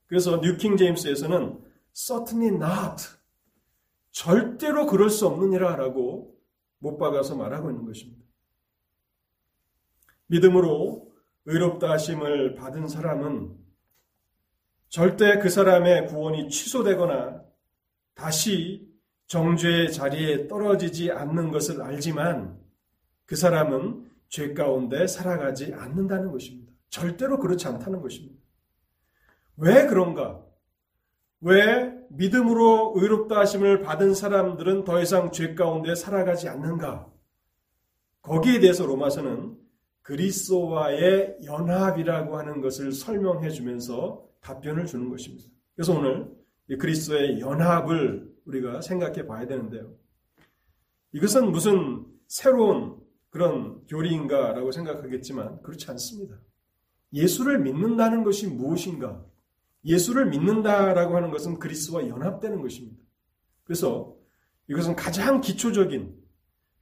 그래서 0.08 0.38
뉴킹 0.38 0.76
제임스에서는 0.76 1.62
certainly 1.94 2.56
not 2.56 3.04
절대로 4.12 4.86
그럴 4.86 5.10
수 5.10 5.28
없느니라라고 5.28 6.36
못 6.80 6.98
박아서 6.98 7.36
말하고 7.36 7.70
있는 7.70 7.86
것입니다. 7.86 8.23
믿음으로 10.28 11.12
의롭다 11.46 11.92
하심을 11.92 12.56
받은 12.56 12.88
사람은 12.88 13.58
절대 14.90 15.40
그 15.40 15.50
사람의 15.50 16.08
구원이 16.08 16.50
취소되거나 16.50 17.44
다시 18.14 18.88
정죄의 19.28 19.92
자리에 19.92 20.48
떨어지지 20.48 21.12
않는 21.12 21.52
것을 21.52 21.82
알지만 21.82 22.60
그 23.26 23.36
사람은 23.36 24.10
죄 24.30 24.54
가운데 24.54 25.08
살아가지 25.08 25.74
않는다는 25.74 26.32
것입니다. 26.32 26.72
절대로 26.90 27.40
그렇지 27.40 27.68
않다는 27.68 28.02
것입니다. 28.02 28.40
왜 29.58 29.88
그런가? 29.88 30.46
왜 31.42 31.92
믿음으로 32.10 32.94
의롭다 32.96 33.40
하심을 33.40 33.82
받은 33.82 34.14
사람들은 34.14 34.84
더 34.84 35.02
이상 35.02 35.32
죄 35.32 35.56
가운데 35.56 35.96
살아가지 35.96 36.48
않는가? 36.48 37.12
거기에 38.22 38.60
대해서 38.60 38.86
로마서는 38.86 39.58
그리스도와의 40.04 41.38
연합이라고 41.44 42.38
하는 42.38 42.62
것을 42.62 42.92
설명해 42.92 43.50
주면서 43.50 44.26
답변을 44.42 44.86
주는 44.86 45.10
것입니다. 45.10 45.50
그래서 45.76 45.98
오늘 45.98 46.30
그리스도의 46.78 47.40
연합을 47.40 48.32
우리가 48.46 48.82
생각해 48.82 49.26
봐야 49.26 49.48
되는데요. 49.48 49.94
이것은 51.14 51.52
무슨 51.52 52.06
새로운 52.28 52.98
그런 53.30 53.86
교리인가라고 53.88 54.72
생각하겠지만 54.72 55.62
그렇지 55.62 55.90
않습니다. 55.92 56.40
예수를 57.14 57.60
믿는다는 57.60 58.24
것이 58.24 58.48
무엇인가? 58.48 59.26
예수를 59.86 60.30
믿는다라고 60.30 61.16
하는 61.16 61.32
것은 61.32 61.60
그리스도와 61.60 62.08
연합되는 62.08 62.62
것입니다. 62.62 62.98
그래서 63.64 64.16
이것은 64.68 64.96
가장 64.96 65.42
기초적인 65.42 66.16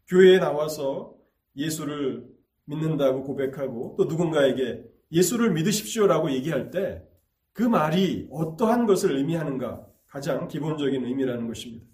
교회에 0.07 0.39
나와서 0.39 1.15
예수를 1.55 2.30
믿는다고 2.71 3.23
고백하고 3.23 3.95
또 3.97 4.05
누군가에게 4.05 4.83
예수를 5.11 5.51
믿으십시오라고 5.51 6.31
얘기할 6.31 6.71
때 6.71 7.11
그 7.53 7.63
말이 7.63 8.27
어떠한 8.31 8.85
것을 8.85 9.17
의미하는가 9.17 9.85
가장 10.07 10.47
기본적인 10.47 11.05
의미라는 11.05 11.47
것입니다. 11.47 11.85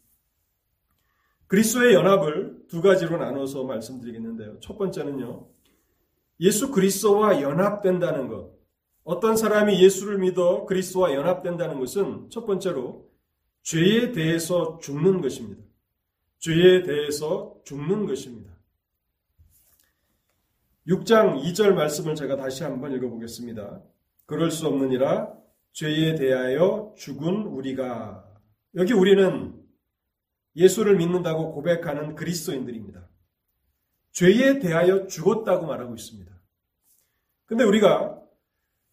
그리스도의 1.48 1.93
연합을 1.93 2.67
두 2.67 2.81
가지로 2.81 3.17
나눠서 3.17 3.63
말씀드리겠는데요. 3.63 4.60
첫 4.60 4.77
번째는요. 4.77 5.48
예수 6.41 6.72
그리스도와 6.72 7.41
연합된다는 7.41 8.27
것. 8.27 8.51
어떤 9.03 9.38
사람이 9.38 9.81
예수를 9.81 10.17
믿어 10.19 10.65
그리스도와 10.65 11.13
연합된다는 11.13 11.79
것은 11.79 12.29
첫 12.29 12.46
번째로 12.46 13.10
죄에 13.63 14.12
대해서 14.12 14.77
죽는 14.81 15.22
것입니다. 15.22 15.63
죄에 16.39 16.84
대해서 16.84 17.55
죽는 17.63 18.05
것입니다. 18.05 18.51
6장 20.88 21.44
2절 21.44 21.74
말씀을 21.74 22.15
제가 22.15 22.38
다시 22.38 22.63
한번 22.63 22.94
읽어보겠습니다. 22.94 23.82
그럴 24.25 24.51
수 24.51 24.67
없느니라 24.67 25.34
죄에 25.74 26.15
대하여 26.15 26.94
죽은 26.98 27.44
우리가 27.48 28.25
여기 28.75 28.94
우리는 28.94 29.53
예수를 30.56 30.96
믿는다고 30.96 31.51
고백하는 31.53 32.15
그리스도인들입니다. 32.15 33.08
죄에 34.12 34.60
대하여 34.60 35.08
죽었다고 35.08 35.67
말하고 35.67 35.94
있습니다. 35.94 36.32
근데 37.46 37.63
우리가 37.63 38.22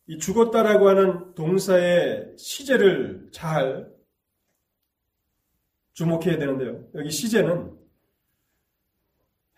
이 0.06 0.18
죽었다라고 0.18 0.88
하는 0.88 1.34
동사의 1.34 2.34
시제를 2.36 3.30
잘 3.32 3.90
주목해야 5.92 6.38
되는데요. 6.38 6.84
여기 6.94 7.10
시제는 7.10 7.78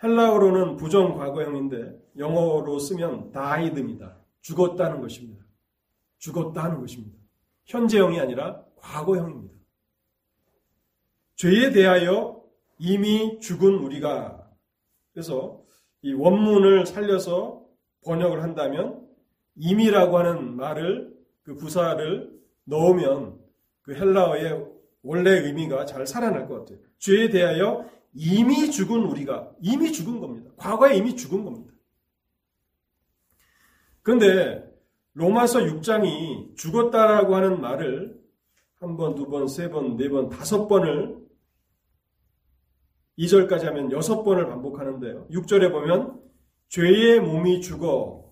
헬라어로는 0.03 0.77
부정 0.77 1.15
과거형인데 1.17 2.06
영어로 2.19 2.79
쓰면 2.79 3.33
died입니다. 3.33 4.17
죽었다는 4.41 5.01
것입니다. 5.01 5.45
죽었다는 6.19 6.81
것입니다. 6.81 7.17
현재형이 7.65 8.21
아니라 8.21 8.65
과거형입니다. 8.77 9.55
죄에 11.37 11.71
대하여 11.71 12.43
이미 12.79 13.39
죽은 13.41 13.75
우리가 13.75 14.49
그래서 15.13 15.63
이 16.03 16.13
원문을 16.13 16.87
살려서 16.87 17.65
번역을 18.05 18.43
한다면 18.43 19.07
임이라고 19.57 20.19
하는 20.19 20.57
말을 20.57 21.15
그 21.43 21.55
부사를 21.55 22.31
넣으면 22.65 23.39
그 23.83 23.95
헬라어의 23.95 24.67
원래 25.03 25.31
의미가 25.31 25.87
잘 25.87 26.07
살아날 26.07 26.49
것 26.49 26.61
같아요. 26.61 26.79
죄에 26.99 27.31
대하여 27.31 27.89
이미 28.13 28.71
죽은 28.71 29.05
우리가 29.05 29.53
이미 29.61 29.93
죽은 29.93 30.21
겁니다. 30.21 30.51
과거에 30.57 30.97
이미 30.97 31.15
죽은 31.15 31.45
겁니다. 31.45 31.73
그런데 34.07 34.65
로마서 35.15 35.63
6장이 35.63 36.57
죽었다라고 36.57 37.35
하는 37.35 37.61
말을 37.61 38.17
한 38.77 38.97
번, 38.97 39.17
두 39.17 39.27
번, 39.27 39.49
세 39.49 39.69
번, 39.69 39.97
네 39.97 40.09
번, 40.09 40.29
다섯 40.29 40.69
번을 40.69 41.19
2절까지 43.19 43.65
하면 43.65 43.91
여섯 43.91 44.23
번을 44.23 44.47
반복하는데요. 44.47 45.27
6절에 45.33 45.73
보면 45.73 46.21
죄의 46.69 47.19
몸이 47.19 47.61
죽어 47.61 48.31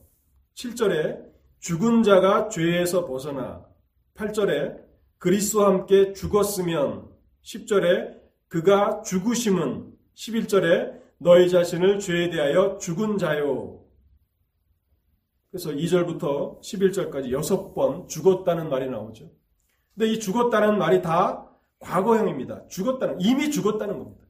7절에 0.54 1.24
죽은 1.58 2.04
자가 2.04 2.50
죄에서 2.50 3.06
벗어나 3.06 3.66
8절에 4.14 4.80
그리스도와 5.18 5.70
함께 5.70 6.12
죽었으면 6.12 7.08
10절에 7.42 8.16
그가 8.46 9.02
죽으심은 9.02 9.92
11절에 10.14 11.00
너희 11.18 11.50
자신을 11.50 11.98
죄에 11.98 12.30
대하여 12.30 12.78
죽은 12.78 13.18
자요. 13.18 13.83
그래서 15.54 15.70
2절부터 15.70 16.60
11절까지 16.62 17.30
6번 17.30 18.08
죽었다는 18.08 18.68
말이 18.68 18.90
나오죠. 18.90 19.30
근데 19.94 20.10
이 20.10 20.18
죽었다는 20.18 20.78
말이 20.78 21.00
다 21.00 21.48
과거형입니다. 21.78 22.66
죽었다는, 22.66 23.20
이미 23.20 23.52
죽었다는 23.52 24.00
겁니다. 24.00 24.26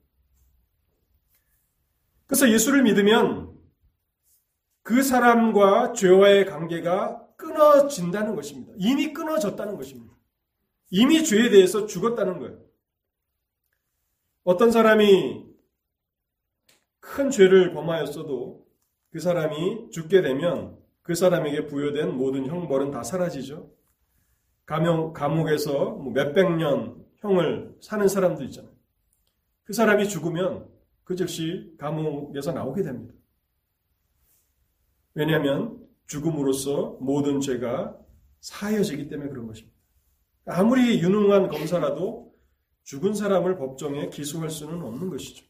그래서 2.26 2.50
예수를 2.50 2.83
믿으면 2.83 3.59
그 4.83 5.02
사람과 5.02 5.95
죄와의 5.95 6.45
관계가 6.45 7.26
끊어진다는 7.37 8.37
것입니다. 8.37 8.75
이미 8.76 9.14
끊어졌다는 9.14 9.78
것입니다. 9.78 10.14
이미 10.91 11.25
죄에 11.25 11.49
대해서 11.49 11.87
죽었다는 11.87 12.39
거예요. 12.39 12.58
어떤 14.43 14.71
사람이 14.71 15.47
큰 17.00 17.30
죄를 17.30 17.73
범하였어도 17.73 18.67
그 19.08 19.21
사람이 19.21 19.89
죽게 19.91 20.21
되면 20.21 20.83
그 21.04 21.14
사람에게 21.14 21.67
부여된 21.67 22.17
모든 22.17 22.47
형벌은 22.47 22.90
다 22.90 23.04
사라지죠. 23.04 23.71
감옥, 24.64 25.12
감옥에서 25.12 25.90
뭐 25.90 26.12
몇백 26.12 26.56
년 26.56 27.04
형을 27.19 27.76
사는 27.82 28.08
사람도 28.08 28.43
있잖아요. 28.45 28.73
그 29.64 29.75
사람이 29.75 30.08
죽으면 30.08 30.67
그 31.04 31.14
즉시 31.14 31.75
감옥에서 31.78 32.52
나오게 32.52 32.82
됩니다. 32.82 33.14
왜냐하면 35.12 35.78
죽음으로써 36.06 36.97
모든 37.00 37.38
죄가 37.38 37.99
사여지기 38.40 39.08
때문에 39.08 39.28
그런 39.28 39.47
것입니다. 39.47 39.76
아무리 40.47 41.00
유능한 41.00 41.49
검사라도 41.49 42.34
죽은 42.84 43.12
사람을 43.12 43.58
법정에 43.58 44.08
기소할 44.08 44.49
수는 44.49 44.82
없는 44.82 45.10
것이죠. 45.10 45.45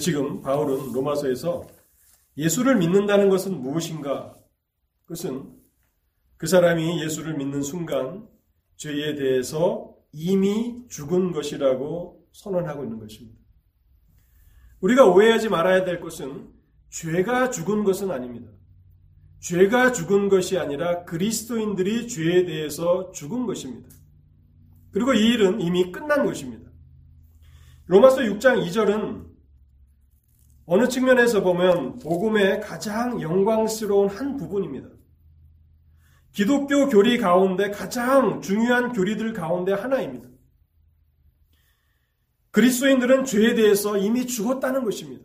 지금 0.00 0.40
바울은 0.40 0.92
로마서에서 0.92 1.66
예수를 2.38 2.76
믿는다는 2.76 3.28
것은 3.28 3.60
무엇인가? 3.60 4.34
그것은 5.02 5.52
그 6.36 6.46
사람이 6.46 7.02
예수를 7.02 7.36
믿는 7.36 7.62
순간 7.62 8.28
죄에 8.76 9.16
대해서 9.16 9.96
이미 10.12 10.86
죽은 10.88 11.32
것이라고 11.32 12.24
선언하고 12.32 12.84
있는 12.84 13.00
것입니다. 13.00 13.36
우리가 14.80 15.06
오해하지 15.06 15.48
말아야 15.48 15.84
될 15.84 15.98
것은 15.98 16.48
죄가 16.90 17.50
죽은 17.50 17.82
것은 17.82 18.12
아닙니다. 18.12 18.52
죄가 19.40 19.90
죽은 19.90 20.28
것이 20.28 20.58
아니라 20.58 21.04
그리스도인들이 21.04 22.06
죄에 22.06 22.44
대해서 22.44 23.10
죽은 23.10 23.46
것입니다. 23.46 23.88
그리고 24.92 25.12
이 25.12 25.32
일은 25.32 25.60
이미 25.60 25.90
끝난 25.90 26.24
것입니다. 26.24 26.70
로마서 27.86 28.18
6장 28.18 28.64
2절은 28.64 29.27
어느 30.70 30.86
측면에서 30.86 31.42
보면 31.42 31.98
복음의 31.98 32.60
가장 32.60 33.22
영광스러운 33.22 34.10
한 34.10 34.36
부분입니다. 34.36 34.90
기독교 36.30 36.90
교리 36.90 37.16
가운데 37.16 37.70
가장 37.70 38.42
중요한 38.42 38.92
교리들 38.92 39.32
가운데 39.32 39.72
하나입니다. 39.72 40.28
그리스도인들은 42.50 43.24
죄에 43.24 43.54
대해서 43.54 43.96
이미 43.96 44.26
죽었다는 44.26 44.84
것입니다. 44.84 45.24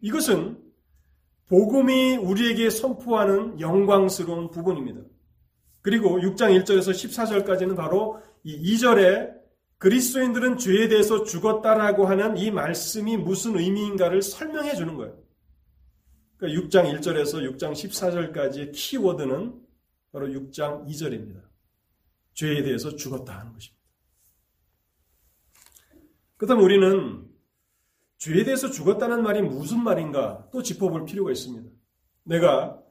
이것은 0.00 0.58
복음이 1.50 2.16
우리에게 2.16 2.70
선포하는 2.70 3.60
영광스러운 3.60 4.50
부분입니다. 4.50 5.02
그리고 5.82 6.18
6장 6.18 6.58
1절에서 6.58 6.92
14절까지는 6.92 7.76
바로 7.76 8.22
이 8.42 8.74
2절에 8.74 9.35
그리스도인들은 9.78 10.56
죄에 10.58 10.88
대해서 10.88 11.24
죽었다라고 11.24 12.06
하는 12.06 12.36
이 12.38 12.50
말씀이 12.50 13.16
무슨 13.16 13.58
의미인가를 13.58 14.22
설명해 14.22 14.74
주는 14.74 14.96
거예요. 14.96 15.18
그러니까 16.36 16.62
6장 16.62 16.98
1절에서 16.98 17.56
6장 17.56 17.72
14절까지의 17.72 18.72
키워드는 18.74 19.60
바로 20.12 20.28
6장 20.28 20.86
2절입니다. 20.86 21.42
죄에 22.34 22.62
대해서 22.62 22.94
죽었다 22.96 23.38
하는 23.38 23.52
것입니다. 23.52 23.76
그 26.36 26.46
다음 26.46 26.62
우리는 26.62 27.26
죄에 28.18 28.44
대해서 28.44 28.70
죽었다는 28.70 29.22
말이 29.22 29.42
무슨 29.42 29.82
말인가 29.82 30.48
또 30.52 30.62
짚어볼 30.62 31.04
필요가 31.04 31.32
있습니다. 31.32 31.70
내가 32.24 32.82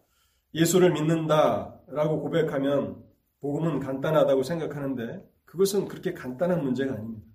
예수를 0.53 0.93
믿는다라고 0.93 2.21
고백하면 2.21 3.03
복음은 3.41 3.79
간단하다고 3.79 4.43
생각하는데 4.43 5.34
그것은 5.55 5.87
그렇게 5.87 6.13
간단한 6.13 6.61
문제가 6.63 6.93
아닙니다. 6.93 7.25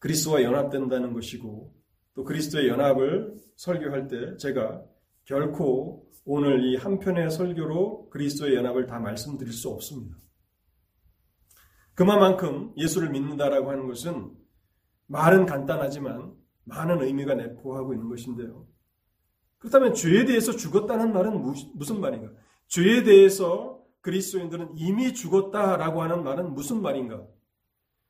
그리스도와 0.00 0.42
연합된다는 0.42 1.12
것이고 1.12 1.72
또 2.14 2.24
그리스도의 2.24 2.68
연합을 2.68 3.36
설교할 3.56 4.08
때 4.08 4.36
제가 4.36 4.82
결코 5.24 6.10
오늘 6.24 6.64
이 6.64 6.76
한 6.76 6.98
편의 6.98 7.30
설교로 7.30 8.10
그리스도의 8.10 8.56
연합을 8.56 8.86
다 8.86 8.98
말씀드릴 8.98 9.52
수 9.52 9.68
없습니다. 9.70 10.16
그만큼 11.94 12.72
예수를 12.76 13.10
믿는다라고 13.10 13.70
하는 13.70 13.86
것은 13.86 14.32
말은 15.06 15.46
간단하지만 15.46 16.34
많은 16.64 17.00
의미가 17.02 17.34
내포하고 17.34 17.94
있는 17.94 18.08
것인데요. 18.08 18.66
그렇다면 19.58 19.94
죄에 19.94 20.24
대해서 20.24 20.50
죽었다는 20.52 21.12
말은 21.12 21.40
무슨 21.74 22.00
말인가? 22.00 22.32
죄에 22.66 23.04
대해서 23.04 23.73
그리스도인들은 24.04 24.76
이미 24.76 25.14
죽었다라고 25.14 26.02
하는 26.02 26.22
말은 26.24 26.52
무슨 26.52 26.82
말인가? 26.82 27.26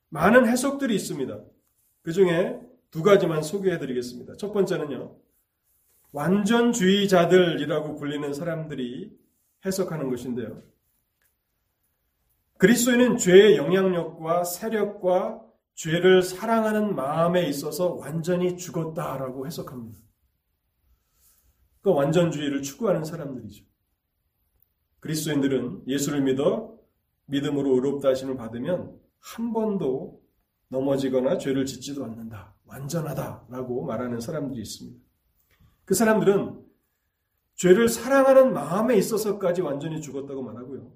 많은 0.09 0.49
해석들이 0.49 0.95
있습니다. 0.95 1.41
그 2.03 2.13
중에 2.13 2.61
두 2.91 3.05
가지만 3.05 3.43
소개해 3.43 3.79
드리겠습니다. 3.79 4.37
첫 4.37 4.53
번째는요. 4.53 5.17
완전주의자들이라고 6.11 7.95
불리는 7.95 8.33
사람들이 8.35 9.17
해석하는 9.65 10.11
것인데요. 10.11 10.63
그리스도인은 12.59 13.17
죄의 13.17 13.57
영향력과 13.57 14.43
세력과 14.43 15.43
죄를 15.75 16.23
사랑하는 16.23 16.97
마음에 16.97 17.47
있어서 17.49 17.95
완전히 17.95 18.57
죽었다라고 18.57 19.47
해석합니다. 19.47 19.99
그 21.83 21.93
완전주의를 21.93 22.63
추구하는 22.63 23.05
사람들이죠. 23.05 23.65
그리스도인들은 25.05 25.83
예수를 25.87 26.23
믿어 26.23 26.79
믿음으로 27.27 27.75
의롭다 27.75 28.09
하심을 28.09 28.39
받으면 28.39 28.99
한 29.21 29.53
번도 29.53 30.23
넘어지거나 30.69 31.37
죄를 31.37 31.67
짓지도 31.67 32.05
않는다. 32.07 32.55
완전하다라고 32.65 33.85
말하는 33.85 34.21
사람들이 34.21 34.63
있습니다. 34.63 34.99
그 35.85 35.95
사람들은 35.95 36.59
죄를 37.55 37.89
사랑하는 37.89 38.55
마음에 38.55 38.97
있어서까지 38.97 39.61
완전히 39.61 40.01
죽었다고 40.01 40.43
말하고요. 40.43 40.91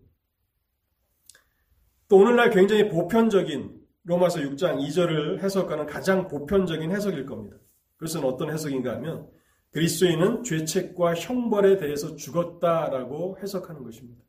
또 2.09 2.17
오늘날 2.17 2.49
굉장히 2.49 2.89
보편적인 2.89 3.79
로마서 4.05 4.41
6장 4.41 4.81
2절을 4.89 5.41
해석하는 5.41 5.85
가장 5.85 6.29
보편적인 6.29 6.91
해석일 6.93 7.27
겁니다. 7.27 7.59
그것은 7.97 8.25
어떤 8.25 8.51
해석인가 8.51 8.95
하면 8.95 9.29
그리스도인은 9.71 10.45
죄책과 10.45 11.15
형벌에 11.15 11.77
대해서 11.79 12.17
죽었다라고 12.17 13.39
해석하는 13.43 13.83
것입니다. 13.85 14.23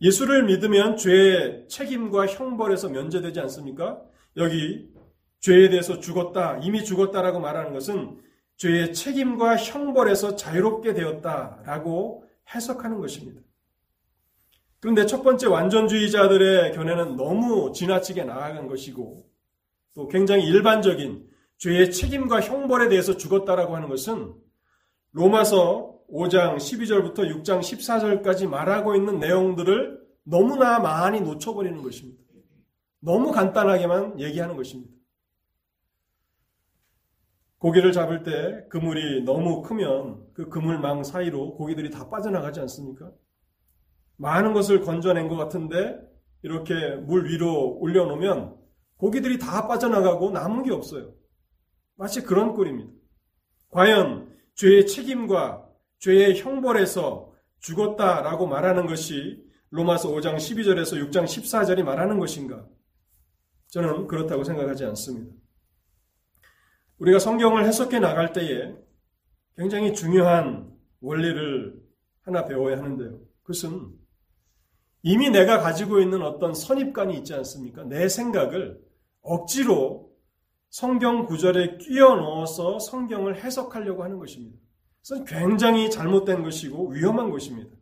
예수를 0.00 0.44
믿으면 0.44 0.96
죄의 0.96 1.68
책임과 1.68 2.26
형벌에서 2.26 2.88
면제되지 2.88 3.40
않습니까? 3.40 4.02
여기 4.36 4.90
죄에 5.40 5.70
대해서 5.70 6.00
죽었다, 6.00 6.58
이미 6.62 6.84
죽었다라고 6.84 7.40
말하는 7.40 7.72
것은 7.72 8.20
죄의 8.56 8.94
책임과 8.94 9.56
형벌에서 9.56 10.36
자유롭게 10.36 10.94
되었다라고 10.94 12.24
해석하는 12.54 13.00
것입니다. 13.00 13.40
그런데 14.80 15.06
첫 15.06 15.22
번째 15.22 15.46
완전주의자들의 15.46 16.72
견해는 16.72 17.16
너무 17.16 17.72
지나치게 17.72 18.24
나아간 18.24 18.66
것이고 18.66 19.28
또 19.94 20.08
굉장히 20.08 20.46
일반적인 20.46 21.25
죄의 21.58 21.90
책임과 21.92 22.40
형벌에 22.40 22.88
대해서 22.88 23.16
죽었다라고 23.16 23.74
하는 23.76 23.88
것은 23.88 24.34
로마서 25.12 25.96
5장 26.10 26.56
12절부터 26.56 27.18
6장 27.18 27.60
14절까지 27.60 28.48
말하고 28.48 28.94
있는 28.94 29.18
내용들을 29.18 30.00
너무나 30.24 30.78
많이 30.78 31.20
놓쳐버리는 31.20 31.82
것입니다. 31.82 32.22
너무 33.00 33.32
간단하게만 33.32 34.20
얘기하는 34.20 34.56
것입니다. 34.56 34.92
고기를 37.58 37.92
잡을 37.92 38.22
때 38.22 38.66
그물이 38.68 39.24
너무 39.24 39.62
크면 39.62 40.26
그 40.34 40.48
그물망 40.48 41.04
사이로 41.04 41.54
고기들이 41.54 41.90
다 41.90 42.10
빠져나가지 42.10 42.60
않습니까? 42.60 43.10
많은 44.16 44.52
것을 44.52 44.82
건져낸 44.82 45.28
것 45.28 45.36
같은데 45.36 45.98
이렇게 46.42 46.74
물 46.96 47.28
위로 47.28 47.78
올려놓으면 47.78 48.56
고기들이 48.98 49.38
다 49.38 49.66
빠져나가고 49.66 50.30
남은 50.30 50.64
게 50.64 50.72
없어요. 50.72 51.12
마치 51.96 52.22
그런 52.22 52.54
꼴입니다. 52.54 52.92
과연 53.70 54.34
죄의 54.54 54.86
책임과 54.86 55.68
죄의 55.98 56.38
형벌에서 56.38 57.32
죽었다라고 57.60 58.46
말하는 58.46 58.86
것이 58.86 59.44
로마서 59.70 60.10
5장 60.10 60.36
12절에서 60.36 61.10
6장 61.10 61.24
14절이 61.24 61.82
말하는 61.82 62.18
것인가? 62.18 62.66
저는 63.68 64.06
그렇다고 64.06 64.44
생각하지 64.44 64.84
않습니다. 64.84 65.34
우리가 66.98 67.18
성경을 67.18 67.66
해석해 67.66 67.98
나갈 67.98 68.32
때에 68.32 68.74
굉장히 69.56 69.92
중요한 69.92 70.70
원리를 71.00 71.82
하나 72.22 72.44
배워야 72.46 72.78
하는데요. 72.78 73.20
그것은 73.42 73.90
이미 75.02 75.30
내가 75.30 75.60
가지고 75.60 76.00
있는 76.00 76.22
어떤 76.22 76.54
선입관이 76.54 77.16
있지 77.18 77.34
않습니까? 77.34 77.84
내 77.84 78.08
생각을 78.08 78.80
억지로 79.22 80.10
성경 80.76 81.24
구절에 81.24 81.78
끼워 81.78 82.16
넣어서 82.16 82.78
성경을 82.78 83.42
해석하려고 83.42 84.04
하는 84.04 84.18
것입니다. 84.18 84.58
그것은 85.00 85.24
굉장히 85.24 85.88
잘못된 85.88 86.42
것이고 86.42 86.90
위험한 86.90 87.30
것입니다. 87.30 87.74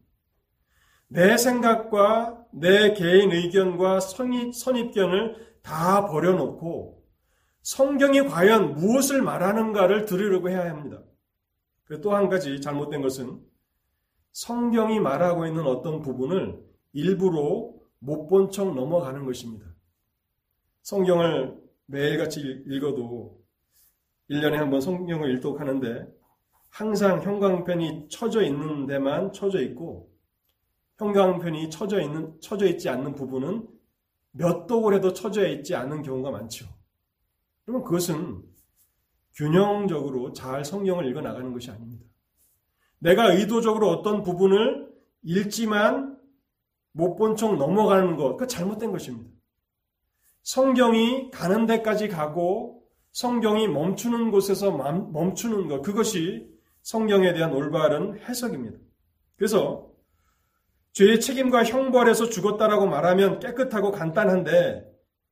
내 1.09 1.37
생각과 1.37 2.46
내 2.52 2.94
개인 2.94 3.33
의견과 3.33 3.98
선입, 3.98 4.54
선입견을 4.54 5.57
다 5.62 6.07
버려놓고 6.07 7.02
성경이 7.62 8.28
과연 8.28 8.74
무엇을 8.76 9.22
말하는가를 9.22 10.04
들으려고 10.04 10.50
해야 10.50 10.70
합니다. 10.70 11.02
또 12.00 12.14
한 12.14 12.28
가지 12.28 12.61
잘못된 12.61 13.02
것은 13.02 13.40
성경이 14.30 15.00
말하고 15.00 15.46
있는 15.48 15.66
어떤 15.66 16.00
부분을 16.00 16.64
일부러 16.92 17.72
못 17.98 18.28
본 18.28 18.52
척 18.52 18.72
넘어가는 18.72 19.24
것입니다. 19.24 19.66
성경을 20.83 21.63
매일같이 21.86 22.40
읽어도 22.66 23.40
1년에 24.30 24.52
한 24.54 24.70
번 24.70 24.80
성경을 24.80 25.30
일독하는데 25.30 26.06
항상 26.70 27.22
형광펜이 27.22 28.08
쳐져 28.08 28.42
있는 28.42 28.86
데만 28.86 29.32
쳐져 29.32 29.60
있고 29.62 30.10
형광펜이 30.98 31.70
쳐져 31.70 32.00
있는 32.00 32.34
쳐져 32.40 32.66
있지 32.66 32.88
않는 32.88 33.14
부분은 33.14 33.68
몇 34.32 34.66
해도 34.94 35.12
쳐져 35.12 35.46
있지 35.48 35.74
않는 35.74 36.02
경우가 36.02 36.30
많죠. 36.30 36.66
그러면 37.64 37.84
그것은 37.84 38.42
균형적으로 39.34 40.32
잘 40.32 40.64
성경을 40.64 41.06
읽어 41.06 41.20
나가는 41.20 41.52
것이 41.52 41.70
아닙니다. 41.70 42.04
내가 42.98 43.32
의도적으로 43.34 43.90
어떤 43.90 44.22
부분을 44.22 44.92
읽지만 45.22 46.18
못 46.92 47.16
본 47.16 47.36
척 47.36 47.56
넘어가는 47.56 48.16
것, 48.16 48.36
그 48.36 48.46
잘못된 48.46 48.92
것입니다. 48.92 49.33
성경이 50.44 51.30
가는 51.30 51.66
데까지 51.66 52.09
가고 52.09 52.83
성경이 53.12 53.66
멈추는 53.66 54.30
곳에서 54.30 54.70
멈추는 54.70 55.68
것, 55.68 55.83
그것이 55.83 56.48
성경에 56.83 57.33
대한 57.33 57.52
올바른 57.52 58.18
해석입니다. 58.20 58.78
그래서 59.37 59.90
죄의 60.92 61.20
책임과 61.20 61.64
형벌에서 61.64 62.28
죽었다라고 62.28 62.87
말하면 62.87 63.40
깨끗하고 63.40 63.90
간단한데 63.90 64.85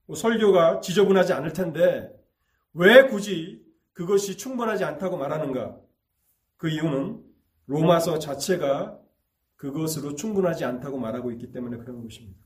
뭐 0.07 0.17
설교가 0.17 0.81
지저분하지 0.81 1.33
않을 1.35 1.53
텐데 1.53 2.11
왜 2.73 3.07
굳이 3.07 3.63
그것이 3.93 4.37
충분하지 4.39 4.85
않다고 4.85 5.19
말하는가? 5.19 5.77
그 6.57 6.71
이유는 6.71 7.23
로마서 7.67 8.19
자체가 8.19 8.99
그것으로 9.57 10.15
충분하지 10.15 10.65
않다고 10.65 10.99
말하고 10.99 11.31
있기 11.33 11.53
때문에 11.53 11.77
그런 11.77 12.03
것입니다. 12.03 12.41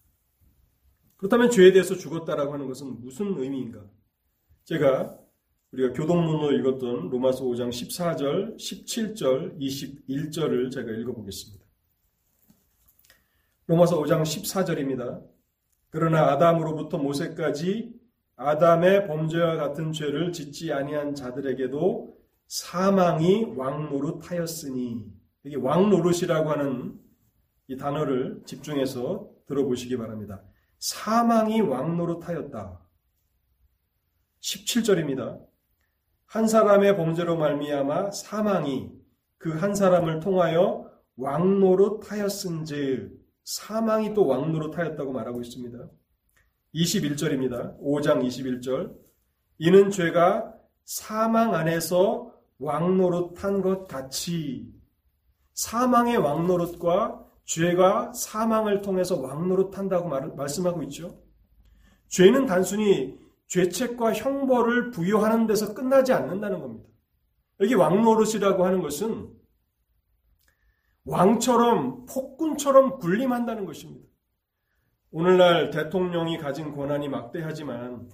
그렇다면 1.16 1.50
죄에 1.50 1.72
대해서 1.72 1.94
죽었다라고 1.94 2.52
하는 2.52 2.66
것은 2.66 3.00
무슨 3.00 3.38
의미인가? 3.38 3.85
제가 4.64 5.18
우리가 5.72 5.92
교동문으로 5.92 6.52
읽었던 6.52 7.11
로마서 7.11 7.44
5장 7.44 7.68
14절, 7.68 8.57
17절, 8.57 9.59
21절을 9.59 10.70
제가 10.70 10.90
읽어보겠습니다. 10.92 11.64
로마서 13.66 14.00
5장 14.00 14.22
14절입니다. 14.22 15.22
그러나 15.90 16.33
아담으로부터 16.33 16.98
모세까지 16.98 17.94
아담의 18.37 19.07
범죄와 19.07 19.57
같은 19.57 19.92
죄를 19.92 20.33
짓지 20.33 20.72
아니한 20.72 21.14
자들에게도 21.14 22.16
사망이 22.46 23.44
왕노릇하였으니 23.57 25.05
이게 25.44 25.57
왕노릇이라고 25.57 26.50
하는 26.50 27.00
이 27.68 27.76
단어를 27.76 28.42
집중해서 28.44 29.31
들어보시기 29.46 29.96
바랍니다. 29.96 30.42
사망이 30.78 31.60
왕노릇하였다. 31.60 32.80
17절입니다. 34.40 35.44
한 36.26 36.46
사람의 36.48 36.96
범죄로 36.96 37.36
말미암아 37.36 38.10
사망이 38.10 38.90
그 39.38 39.50
한 39.50 39.74
사람을 39.74 40.20
통하여 40.20 40.90
왕노릇하였은즉 41.16 43.12
사망이 43.44 44.12
또 44.14 44.26
왕노릇하였다고 44.26 45.12
말하고 45.12 45.40
있습니다. 45.40 45.88
21절입니다. 46.74 47.78
5장 47.80 48.26
21절. 48.26 48.96
이는 49.58 49.90
죄가 49.90 50.52
사망 50.84 51.54
안에서 51.54 52.32
왕노릇한 52.58 53.62
것 53.62 53.86
같이 53.86 54.72
사망의 55.54 56.16
왕노릇과 56.18 57.25
죄가 57.46 58.12
사망을 58.12 58.82
통해서 58.82 59.20
왕노릇한다고 59.20 60.09
말, 60.09 60.28
말씀하고 60.35 60.82
있죠. 60.85 61.22
죄는 62.09 62.46
단순히 62.46 63.18
죄책과 63.46 64.12
형벌을 64.12 64.90
부여하는 64.90 65.46
데서 65.46 65.72
끝나지 65.72 66.12
않는다는 66.12 66.61
겁니다. 66.61 66.88
여기 67.61 67.74
왕노릇이라고 67.74 68.66
하는 68.66 68.82
것은 68.82 69.30
왕처럼 71.04 72.06
폭군처럼 72.06 72.98
군림한다는 72.98 73.64
것입니다. 73.64 74.06
오늘날 75.12 75.70
대통령이 75.70 76.38
가진 76.38 76.74
권한이 76.74 77.09
막대하지만 77.09 78.11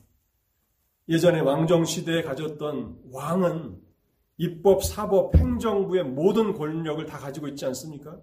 예전에 1.09 1.41
왕정 1.41 1.87
시대에 1.87 2.23
가졌던 2.23 2.99
왕은 3.11 3.81
입법, 4.37 4.85
사법, 4.85 5.35
행정부의 5.35 6.05
모든 6.05 6.53
권력을 6.53 7.05
다 7.07 7.19
가지고 7.19 7.49
있지 7.49 7.65
않습니까? 7.67 8.21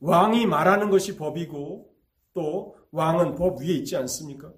왕이 0.00 0.46
말하는 0.46 0.90
것이 0.90 1.16
법이고 1.16 1.94
또 2.32 2.76
왕은 2.90 3.34
법 3.36 3.60
위에 3.60 3.68
있지 3.68 3.96
않습니까? 3.96 4.52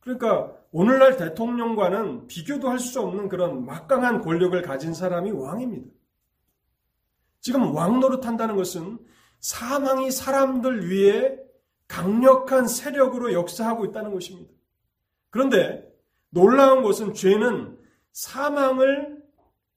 그러니까 0.00 0.52
오늘날 0.70 1.16
대통령과는 1.16 2.26
비교도 2.28 2.68
할 2.68 2.78
수 2.78 3.00
없는 3.00 3.28
그런 3.28 3.64
막강한 3.64 4.20
권력을 4.20 4.60
가진 4.62 4.94
사람이 4.94 5.32
왕입니다. 5.32 5.90
지금 7.40 7.74
왕 7.74 8.00
노릇한다는 8.00 8.56
것은 8.56 8.98
사망이 9.40 10.10
사람들 10.10 10.90
위에 10.90 11.38
강력한 11.88 12.66
세력으로 12.66 13.32
역사하고 13.32 13.84
있다는 13.86 14.12
것입니다. 14.12 14.52
그런데 15.30 15.86
놀라운 16.30 16.82
것은 16.82 17.14
죄는 17.14 17.78
사망을 18.12 19.22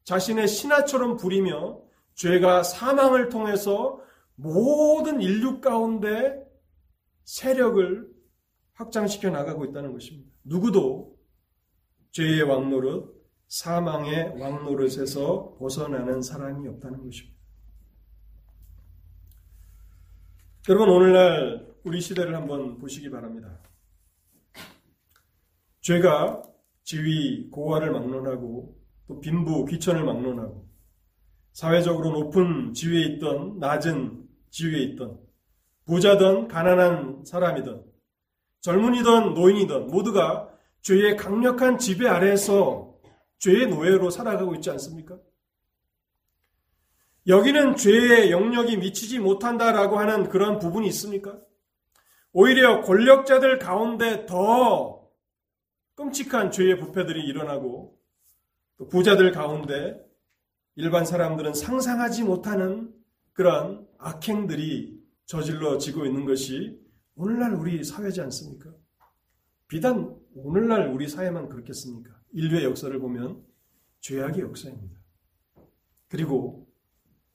자신의 0.04 0.48
신하처럼 0.48 1.18
부리며 1.18 1.80
죄가 2.16 2.64
사망을 2.64 3.30
통해서 3.30 4.02
모든 4.42 5.22
인류 5.22 5.60
가운데 5.60 6.42
세력을 7.26 8.10
확장시켜 8.74 9.30
나가고 9.30 9.66
있다는 9.66 9.92
것입니다. 9.92 10.32
누구도 10.44 11.18
죄의 12.12 12.44
왕노릇, 12.44 13.20
사망의 13.48 14.40
왕노릇에서 14.40 15.58
벗어나는 15.60 16.22
사람이 16.22 16.68
없다는 16.70 17.04
것입니다. 17.04 17.38
여러분, 20.70 20.90
오늘날 20.90 21.68
우리 21.84 22.00
시대를 22.00 22.36
한번 22.36 22.78
보시기 22.78 23.10
바랍니다. 23.10 23.60
죄가 25.82 26.44
지위, 26.84 27.50
고화를 27.50 27.92
막론하고 27.92 28.80
또 29.08 29.20
빈부, 29.20 29.66
귀천을 29.66 30.04
막론하고 30.04 30.70
사회적으로 31.52 32.12
높은 32.12 32.74
지위에 32.74 33.06
있던 33.06 33.60
낮은 33.60 34.19
지위에 34.50 34.80
있던 34.80 35.20
부자든 35.86 36.48
가난한 36.48 37.24
사람이든 37.26 37.84
젊은이든 38.62 39.34
노인이든 39.34 39.88
모두가 39.88 40.50
죄의 40.82 41.18
강력한 41.18 41.78
지배 41.78 42.08
아래에서 42.08 42.96
죄의 43.40 43.68
노예로 43.68 44.10
살아가고 44.10 44.56
있지 44.56 44.70
않습니까? 44.72 45.18
여기는 47.28 47.76
죄의 47.76 48.32
영역이 48.32 48.78
미치지 48.78 49.20
못한다라고 49.20 50.00
하는 50.00 50.30
그런 50.30 50.60
부분이 50.60 50.88
있습니까? 50.88 51.40
오히려 52.32 52.82
권력자들 52.82 53.60
가운데 53.60 54.26
더 54.26 55.08
끔찍한 55.96 56.52
죄의 56.52 56.80
부패들이 56.80 57.22
일어나고 57.26 57.98
또 58.78 58.88
부자들 58.88 59.32
가운데 59.32 60.00
일반 60.76 61.06
사람들은 61.06 61.54
상상하지 61.54 62.24
못하는 62.24 62.94
그런 63.34 63.89
악행들이 64.00 64.98
저질러지고 65.26 66.06
있는 66.06 66.26
것이 66.26 66.82
오늘날 67.16 67.54
우리 67.54 67.84
사회지 67.84 68.22
않습니까? 68.22 68.74
비단 69.68 70.18
오늘날 70.34 70.88
우리 70.92 71.08
사회만 71.08 71.50
그렇겠습니까? 71.50 72.20
인류의 72.32 72.64
역사를 72.64 72.98
보면 72.98 73.46
죄악의 74.00 74.40
역사입니다. 74.40 75.00
그리고 76.08 76.68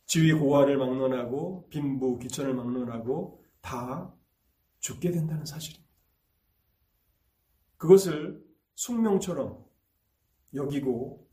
지위 0.07 0.33
고하를 0.33 0.79
막론하고 0.79 1.69
빈부 1.69 2.19
귀천을 2.19 2.55
막론하고 2.55 3.43
다 3.61 4.13
죽게 4.81 5.11
된다는 5.11 5.45
사실입니다. 5.45 5.89
그것을 7.77 8.43
숙명처럼 8.75 9.65
여기고 10.55 11.29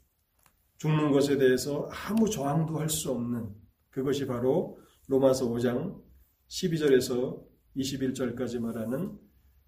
죽는 0.77 1.11
것에 1.11 1.37
대해서 1.37 1.87
아무 1.89 2.29
저항도 2.29 2.79
할 2.79 2.89
수 2.89 3.11
없는 3.11 3.55
그것이 3.89 4.25
바로 4.25 4.80
로마서 5.11 5.49
5장 5.49 6.01
12절에서 6.47 7.43
21절까지 7.75 8.59
말하는 8.59 9.19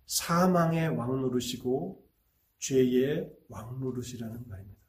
사망의 0.06 0.95
왕노릇이고 0.95 2.01
죄의 2.60 3.29
왕노릇이라는 3.49 4.47
말입니다. 4.47 4.82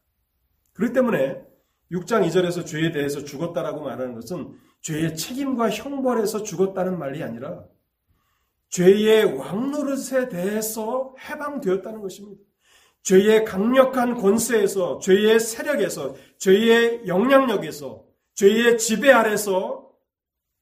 그렇기 0.75 0.95
때문에 0.95 1.43
6장 1.91 2.27
2절에서 2.29 2.65
죄에 2.65 2.93
대해서 2.93 3.25
죽었다라고 3.25 3.83
말하는 3.83 4.15
것은 4.15 4.57
죄의 4.81 5.17
책임과 5.17 5.71
형벌에서 5.71 6.45
죽었다는 6.45 6.99
말이 7.01 7.23
아니라 7.25 7.65
죄의 8.69 9.37
왕노릇에 9.37 10.29
대해서 10.29 11.15
해방되었다는 11.19 12.01
것입니다. 12.01 12.41
죄의 13.03 13.45
강력한 13.45 14.15
권세에서, 14.15 14.99
죄의 14.99 15.39
세력에서, 15.39 16.15
죄의 16.39 17.07
영향력에서, 17.07 18.05
죄의 18.35 18.79
지배 18.79 19.13
아래서 19.13 19.84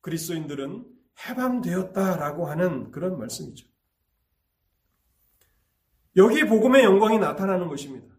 그리스도인들은 0.03 0.85
해방되었다라고 1.27 2.47
하는 2.47 2.91
그런 2.91 3.19
말씀이죠. 3.19 3.67
여기 6.17 6.45
복음의 6.45 6.85
영광이 6.85 7.19
나타나는 7.19 7.69
것입니다. 7.69 8.13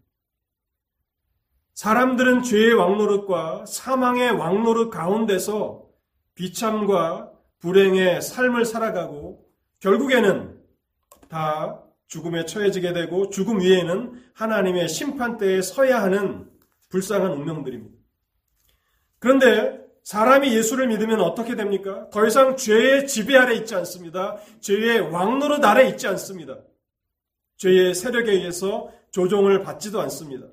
사람들은 1.75 2.43
죄의 2.43 2.73
왕노릇과 2.73 3.65
사망의 3.65 4.31
왕노릇 4.31 4.89
가운데서 4.89 5.87
비참과 6.35 7.31
불행의 7.59 8.21
삶을 8.21 8.65
살아가고 8.65 9.47
결국에는 9.79 10.59
다 11.29 11.83
죽음에 12.07 12.45
처해지게 12.45 12.93
되고 12.93 13.29
죽음 13.29 13.59
위에는 13.59 14.23
하나님의 14.33 14.87
심판대에 14.87 15.61
서야 15.61 16.01
하는 16.01 16.49
불쌍한 16.89 17.31
운명들입니다. 17.31 17.95
그런데 19.19 19.82
사람이 20.03 20.53
예수를 20.53 20.87
믿으면 20.87 21.21
어떻게 21.21 21.55
됩니까? 21.55 22.09
더 22.09 22.25
이상 22.27 22.57
죄의 22.57 23.07
지배 23.07 23.37
아래 23.37 23.55
있지 23.55 23.73
않습니다. 23.75 24.37
죄의 24.59 25.11
왕노릇 25.11 25.63
아래 25.63 25.87
있지 25.87 26.07
않습니다. 26.07 26.59
죄의 27.57 27.95
세력에 27.95 28.31
의해서 28.33 28.91
조종을 29.11 29.63
받지도 29.63 30.01
않습니다. 30.01 30.47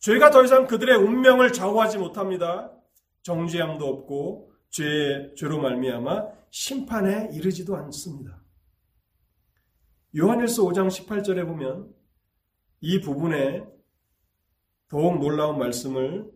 죄가 0.00 0.30
더 0.30 0.44
이상 0.44 0.66
그들의 0.66 0.96
운명을 0.96 1.52
좌우하지 1.52 1.98
못합니다. 1.98 2.72
정죄함도 3.22 3.86
없고 3.86 4.52
죄의 4.70 5.34
죄로 5.36 5.60
말미암아 5.60 6.26
심판에 6.50 7.30
이르지도 7.32 7.76
않습니다. 7.76 8.42
요한일서 10.16 10.64
5장 10.64 10.88
18절에 10.88 11.46
보면 11.46 11.92
이 12.80 13.00
부분에 13.00 13.64
더욱 14.88 15.18
놀라운 15.18 15.58
말씀을 15.58 16.30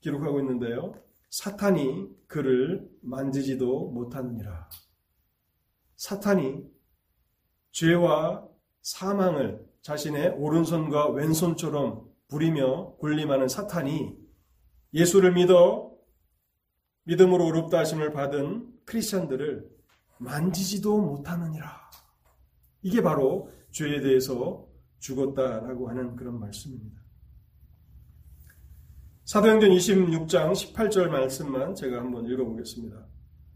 기록하고 0.00 0.40
있는데요. 0.40 0.94
사탄이 1.34 2.06
그를 2.28 2.88
만지지도 3.02 3.90
못하느니라. 3.90 4.68
사탄이 5.96 6.62
죄와 7.72 8.46
사망을 8.82 9.66
자신의 9.82 10.36
오른손과 10.38 11.08
왼손처럼 11.08 12.08
부리며 12.28 12.94
군림하는 12.98 13.48
사탄이 13.48 14.16
예수를 14.92 15.32
믿어 15.32 15.90
믿음으로 17.02 17.46
어렵다 17.46 17.80
하심을 17.80 18.12
받은 18.12 18.72
크리스천들을 18.84 19.68
만지지도 20.18 21.00
못하느니라. 21.00 21.90
이게 22.82 23.02
바로 23.02 23.50
죄에 23.72 24.02
대해서 24.02 24.68
죽었다라고 25.00 25.88
하는 25.88 26.14
그런 26.14 26.38
말씀입니다. 26.38 27.03
사도행전 29.34 29.70
26장 29.70 30.52
18절 30.52 31.08
말씀만 31.08 31.74
제가 31.74 31.98
한번 31.98 32.24
읽어보겠습니다. 32.24 33.04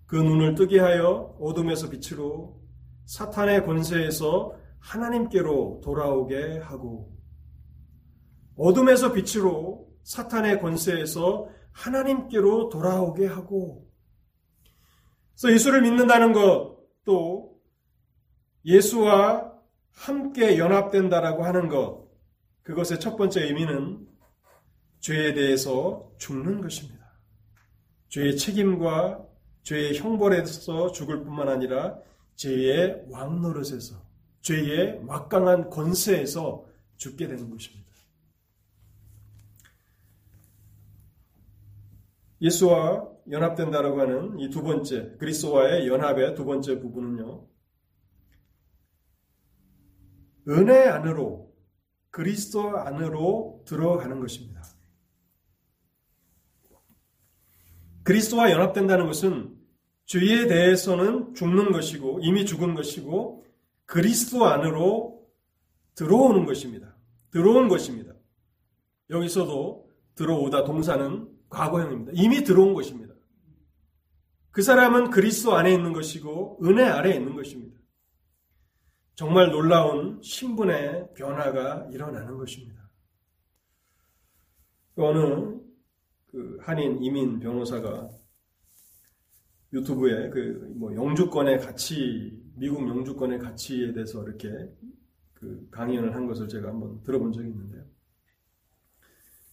그 0.06 0.16
눈을 0.16 0.56
뜨게 0.56 0.80
하여 0.80 1.36
어둠에서 1.38 1.88
빛으로 1.88 2.60
사탄의 3.04 3.64
권세에서 3.64 4.56
하나님께로 4.80 5.80
돌아오게 5.84 6.58
하고 6.58 7.16
어둠에서 8.56 9.12
빛으로 9.12 9.88
사탄의 10.02 10.60
권세에서 10.60 11.48
하나님께로 11.70 12.70
돌아오게 12.70 13.28
하고 13.28 13.88
그래서 15.36 15.54
예수를 15.54 15.82
믿는다는 15.82 16.32
것 16.32 16.76
또 17.04 17.56
예수와 18.64 19.52
함께 19.92 20.58
연합된다라고 20.58 21.44
하는 21.44 21.68
것 21.68 22.08
그것의 22.64 22.98
첫 22.98 23.16
번째 23.16 23.44
의미는 23.44 24.07
죄에 25.00 25.34
대해서 25.34 26.10
죽는 26.18 26.60
것입니다. 26.60 26.98
죄의 28.08 28.36
책임과 28.36 29.24
죄의 29.62 29.98
형벌에서 29.98 30.92
죽을 30.92 31.22
뿐만 31.24 31.48
아니라 31.48 31.98
죄의 32.36 33.04
왕노릇에서 33.08 34.02
죄의 34.40 35.00
막강한 35.04 35.68
권세에서 35.70 36.64
죽게 36.96 37.28
되는 37.28 37.50
것입니다. 37.50 37.88
예수와 42.40 43.08
연합된다라고 43.30 44.00
하는 44.00 44.38
이 44.38 44.48
두 44.50 44.62
번째 44.62 45.16
그리스도와의 45.18 45.88
연합의 45.88 46.34
두 46.34 46.44
번째 46.44 46.78
부분은요. 46.80 47.46
은혜 50.48 50.88
안으로 50.88 51.52
그리스도 52.10 52.78
안으로 52.78 53.62
들어가는 53.66 54.18
것입니다. 54.20 54.57
그리스도와 58.08 58.50
연합된다는 58.50 59.04
것은 59.04 59.54
죄에 60.06 60.46
대해서는 60.46 61.34
죽는 61.34 61.72
것이고 61.72 62.20
이미 62.22 62.46
죽은 62.46 62.74
것이고 62.74 63.44
그리스도 63.84 64.46
안으로 64.46 65.28
들어오는 65.94 66.46
것입니다. 66.46 66.96
들어온 67.30 67.68
것입니다. 67.68 68.14
여기서도 69.10 69.90
들어오다 70.14 70.64
동사는 70.64 71.28
과거형입니다. 71.50 72.12
이미 72.14 72.44
들어온 72.44 72.72
것입니다. 72.72 73.14
그 74.52 74.62
사람은 74.62 75.10
그리스도 75.10 75.54
안에 75.54 75.70
있는 75.70 75.92
것이고 75.92 76.60
은혜 76.64 76.84
아래에 76.84 77.14
있는 77.14 77.36
것입니다. 77.36 77.78
정말 79.16 79.50
놀라운 79.50 80.18
신분의 80.22 81.10
변화가 81.14 81.88
일어나는 81.92 82.38
것입니다. 82.38 82.90
어느 84.96 85.67
그 86.28 86.58
한인 86.62 87.02
이민 87.02 87.40
변호사가 87.40 88.08
유튜브에 89.72 90.30
그 90.30 90.58
뭐 90.78 90.94
영주권의 90.94 91.58
가치, 91.58 92.40
미국 92.56 92.88
영주권의 92.88 93.38
가치에 93.40 93.92
대해서 93.92 94.22
이렇게 94.24 94.48
그 95.34 95.68
강연을 95.70 96.14
한 96.14 96.26
것을 96.26 96.48
제가 96.48 96.68
한번 96.68 97.02
들어본 97.02 97.32
적이 97.32 97.48
있는데요. 97.48 97.84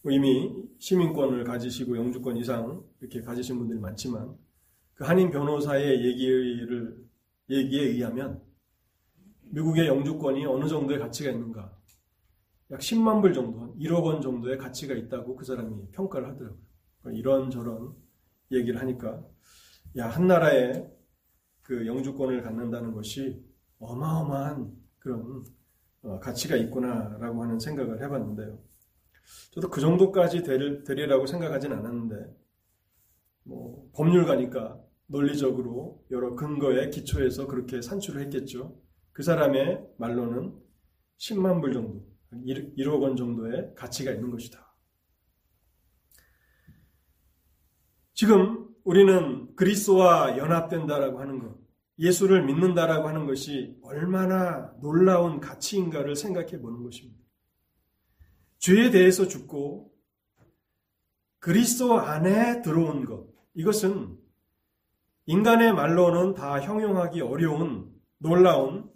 뭐 0.02 0.12
이미 0.12 0.64
시민권을 0.78 1.44
가지시고 1.44 1.96
영주권 1.96 2.36
이상 2.36 2.84
이렇게 3.00 3.20
가지신 3.22 3.58
분들이 3.58 3.78
많지만 3.80 4.36
그 4.94 5.04
한인 5.04 5.30
변호사의 5.30 6.04
얘기를 6.04 6.96
얘기에 7.50 7.82
의하면 7.88 8.40
미국의 9.50 9.88
영주권이 9.88 10.46
어느 10.46 10.68
정도의 10.68 11.00
가치가 11.00 11.30
있는가? 11.30 11.75
약 12.70 12.80
10만 12.80 13.22
불 13.22 13.32
정도, 13.32 13.74
1억 13.78 14.04
원 14.04 14.20
정도의 14.20 14.58
가치가 14.58 14.94
있다고 14.94 15.36
그 15.36 15.44
사람이 15.44 15.90
평가를 15.92 16.28
하더라고요. 16.30 16.60
그러니까 17.00 17.18
이런저런 17.18 17.94
얘기를 18.50 18.80
하니까 18.80 19.24
야, 19.96 20.08
한 20.08 20.26
나라에 20.26 20.86
그 21.62 21.86
영주권을 21.86 22.42
갖는다는 22.42 22.92
것이 22.92 23.42
어마어마한 23.78 24.72
그런 24.98 25.44
어, 26.02 26.20
가치가 26.20 26.54
있구나라고 26.56 27.42
하는 27.42 27.58
생각을 27.58 28.02
해봤는데요. 28.02 28.58
저도 29.52 29.70
그 29.70 29.80
정도까지 29.80 30.42
되리라고 30.42 31.26
생각하진 31.26 31.72
않았는데, 31.72 32.36
뭐, 33.42 33.90
법률가니까 33.92 34.80
논리적으로 35.06 36.04
여러 36.10 36.34
근거에 36.34 36.90
기초해서 36.90 37.46
그렇게 37.46 37.80
산출을 37.80 38.22
했겠죠. 38.22 38.80
그 39.12 39.22
사람의 39.22 39.94
말로는 39.96 40.54
10만 41.18 41.60
불 41.60 41.72
정도, 41.72 42.04
1억 42.32 43.00
원 43.02 43.16
정도의 43.16 43.72
가치가 43.74 44.10
있는 44.10 44.30
것이다. 44.30 44.74
지금 48.14 48.68
우리는 48.84 49.54
그리스도와 49.56 50.38
연합된다라고 50.38 51.20
하는 51.20 51.38
것, 51.38 51.58
예수를 51.98 52.44
믿는다라고 52.44 53.08
하는 53.08 53.26
것이 53.26 53.76
얼마나 53.82 54.72
놀라운 54.80 55.40
가치인가를 55.40 56.16
생각해 56.16 56.60
보는 56.60 56.82
것입니다. 56.82 57.20
죄에 58.58 58.90
대해서 58.90 59.28
죽고 59.28 59.92
그리스도 61.38 62.00
안에 62.00 62.62
들어온 62.62 63.04
것. 63.04 63.28
이것은 63.54 64.18
인간의 65.26 65.72
말로는 65.74 66.34
다 66.34 66.60
형용하기 66.60 67.20
어려운 67.20 67.92
놀라운 68.18 68.90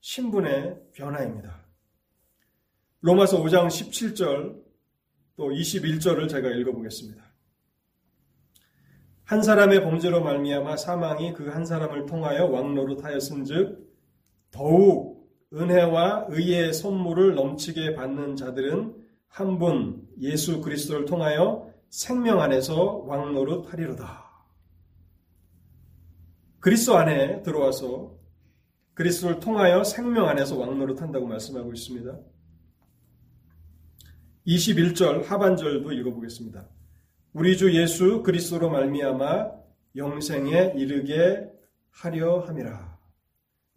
신분의 0.00 0.90
변화입니다. 0.92 1.57
로마서 3.00 3.42
5장 3.42 3.68
17절 3.68 4.60
또 5.36 5.48
21절을 5.50 6.28
제가 6.28 6.50
읽어보겠습니다. 6.50 7.22
한 9.24 9.42
사람의 9.42 9.82
범죄로 9.84 10.22
말미암아 10.22 10.76
사망이 10.76 11.32
그 11.34 11.50
한 11.50 11.64
사람을 11.64 12.06
통하여 12.06 12.46
왕노릇하였은즉 12.46 13.86
더욱 14.50 15.28
은혜와 15.52 16.26
의의 16.28 16.72
선물을 16.72 17.34
넘치게 17.34 17.94
받는 17.94 18.36
자들은 18.36 18.96
한 19.28 19.58
분 19.58 20.08
예수 20.20 20.60
그리스도를 20.60 21.04
통하여 21.04 21.70
생명 21.90 22.40
안에서 22.40 23.04
왕노릇 23.06 23.72
하리로다. 23.72 24.24
그리스도 26.60 26.96
안에 26.96 27.42
들어와서 27.42 28.16
그리스도를 28.94 29.38
통하여 29.38 29.84
생명 29.84 30.26
안에서 30.28 30.58
왕노릇 30.58 31.00
한다고 31.00 31.26
말씀하고 31.26 31.72
있습니다. 31.72 32.18
21절 34.48 35.26
하반절도 35.26 35.92
읽어보겠습니다. 35.92 36.66
우리 37.34 37.58
주 37.58 37.78
예수 37.78 38.22
그리스도로 38.22 38.70
말미암아 38.70 39.50
영생에 39.94 40.72
이르게 40.74 41.50
하려 41.90 42.40
함이라. 42.40 42.98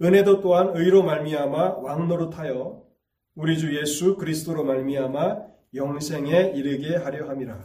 은혜도 0.02 0.40
또한 0.40 0.72
의로 0.76 1.04
말미암아 1.04 1.80
왕노릇하여 1.80 2.84
우리 3.36 3.60
주 3.60 3.78
예수 3.78 4.16
그리스도로 4.16 4.64
말미암아 4.64 5.42
영생에 5.76 6.54
이르게 6.56 6.96
하려 6.96 7.28
함이라. 7.28 7.62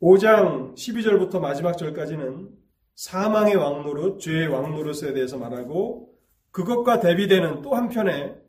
5장 0.00 0.74
12절부터 0.74 1.40
마지막 1.40 1.76
절까지는 1.76 2.50
사망의 2.94 3.56
왕노릇, 3.56 4.20
죄의 4.20 4.46
왕노릇에 4.46 5.12
대해서 5.12 5.38
말하고 5.38 6.14
그것과 6.52 7.00
대비되는 7.00 7.62
또 7.62 7.74
한편에 7.74 8.40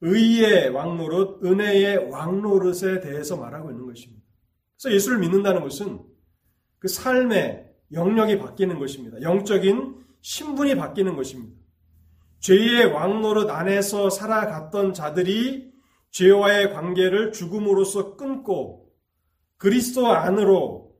의의 0.00 0.70
왕노릇, 0.70 1.44
은혜의 1.44 2.10
왕노릇에 2.10 3.00
대해서 3.00 3.36
말하고 3.36 3.70
있는 3.70 3.86
것입니다. 3.86 4.22
그래서 4.76 4.94
예수를 4.94 5.18
믿는다는 5.18 5.62
것은 5.62 6.00
그 6.78 6.88
삶의 6.88 7.70
영역이 7.92 8.38
바뀌는 8.38 8.78
것입니다. 8.78 9.20
영적인 9.20 9.96
신분이 10.22 10.76
바뀌는 10.76 11.16
것입니다. 11.16 11.60
죄의 12.40 12.86
왕노릇 12.86 13.50
안에서 13.50 14.08
살아갔던 14.08 14.94
자들이 14.94 15.70
죄와의 16.10 16.72
관계를 16.72 17.32
죽음으로써 17.32 18.16
끊고 18.16 18.90
그리스도 19.58 20.08
안으로 20.08 20.96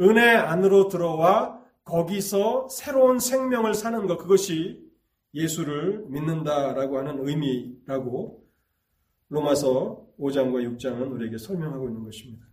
은혜 0.00 0.30
안으로 0.30 0.88
들어와 0.88 1.60
거기서 1.84 2.68
새로운 2.68 3.18
생명을 3.18 3.74
사는 3.74 4.06
것 4.06 4.18
그것이 4.18 4.85
예수를 5.36 6.06
믿는다라고 6.08 6.98
하는 6.98 7.26
의미라고 7.26 8.42
로마서 9.28 10.06
5장과 10.18 10.78
6장은 10.78 11.12
우리에게 11.12 11.36
설명하고 11.36 11.88
있는 11.88 12.04
것입니다. 12.04 12.46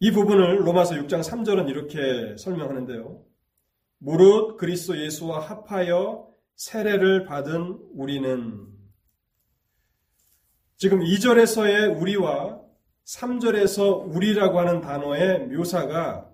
이 0.00 0.10
부분을 0.10 0.66
로마서 0.66 0.94
6장 0.94 1.22
3절은 1.22 1.68
이렇게 1.68 2.36
설명하는데요. 2.38 3.22
무릇 3.98 4.56
그리스도 4.56 4.98
예수와 4.98 5.38
합하여 5.38 6.28
세례를 6.56 7.24
받은 7.24 7.78
우리는 7.92 8.66
지금 10.76 11.00
2절에서의 11.00 12.00
우리와 12.00 12.60
3절에서 13.04 14.12
우리라고 14.12 14.58
하는 14.58 14.80
단어의 14.80 15.46
묘사가 15.48 16.28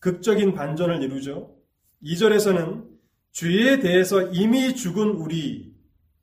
극적인 0.00 0.52
반전을 0.54 1.02
이루죠. 1.02 1.56
2절에서는 2.02 2.89
죄에 3.32 3.80
대해서 3.80 4.22
이미 4.22 4.74
죽은 4.74 5.10
우리. 5.10 5.74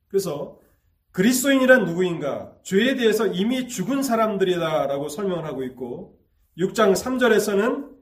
그래서 0.07 0.59
그리스도인이란 1.11 1.85
누구인가? 1.85 2.53
죄에 2.63 2.95
대해서 2.95 3.27
이미 3.27 3.67
죽은 3.67 4.03
사람들이다라고 4.03 5.09
설명을 5.09 5.45
하고 5.45 5.63
있고 5.63 6.19
6장 6.57 6.93
3절에서는 6.93 7.97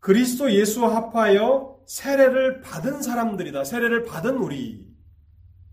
그리스도 0.00 0.52
예수와 0.52 0.94
합하여 0.94 1.80
세례를 1.86 2.60
받은 2.60 3.02
사람들이다. 3.02 3.64
세례를 3.64 4.04
받은 4.04 4.36
우리. 4.36 4.86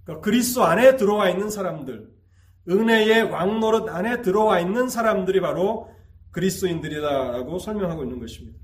그러니까 0.03 0.23
그리스도 0.23 0.63
안에 0.63 0.95
들어와 0.95 1.29
있는 1.29 1.49
사람들. 1.49 2.09
은혜의 2.69 3.23
왕노릇 3.23 3.87
안에 3.87 4.21
들어와 4.21 4.59
있는 4.59 4.89
사람들이 4.89 5.39
바로 5.39 5.89
그리스도인들이다라고 6.31 7.59
설명하고 7.59 8.03
있는 8.03 8.19
것입니다. 8.19 8.59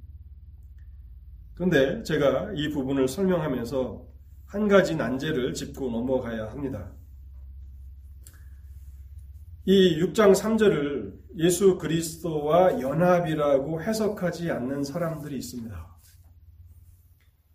그런데 1.55 2.03
제가 2.03 2.51
이 2.55 2.69
부분을 2.69 3.07
설명하면서 3.07 4.05
한 4.45 4.67
가지 4.67 4.95
난제를 4.95 5.53
짚고 5.53 5.89
넘어가야 5.89 6.49
합니다. 6.49 6.91
이 9.65 9.99
6장 9.99 10.33
3절을 10.33 11.13
예수 11.37 11.77
그리스도와 11.77 12.81
연합이라고 12.81 13.81
해석하지 13.81 14.51
않는 14.51 14.83
사람들이 14.83 15.37
있습니다. 15.37 15.97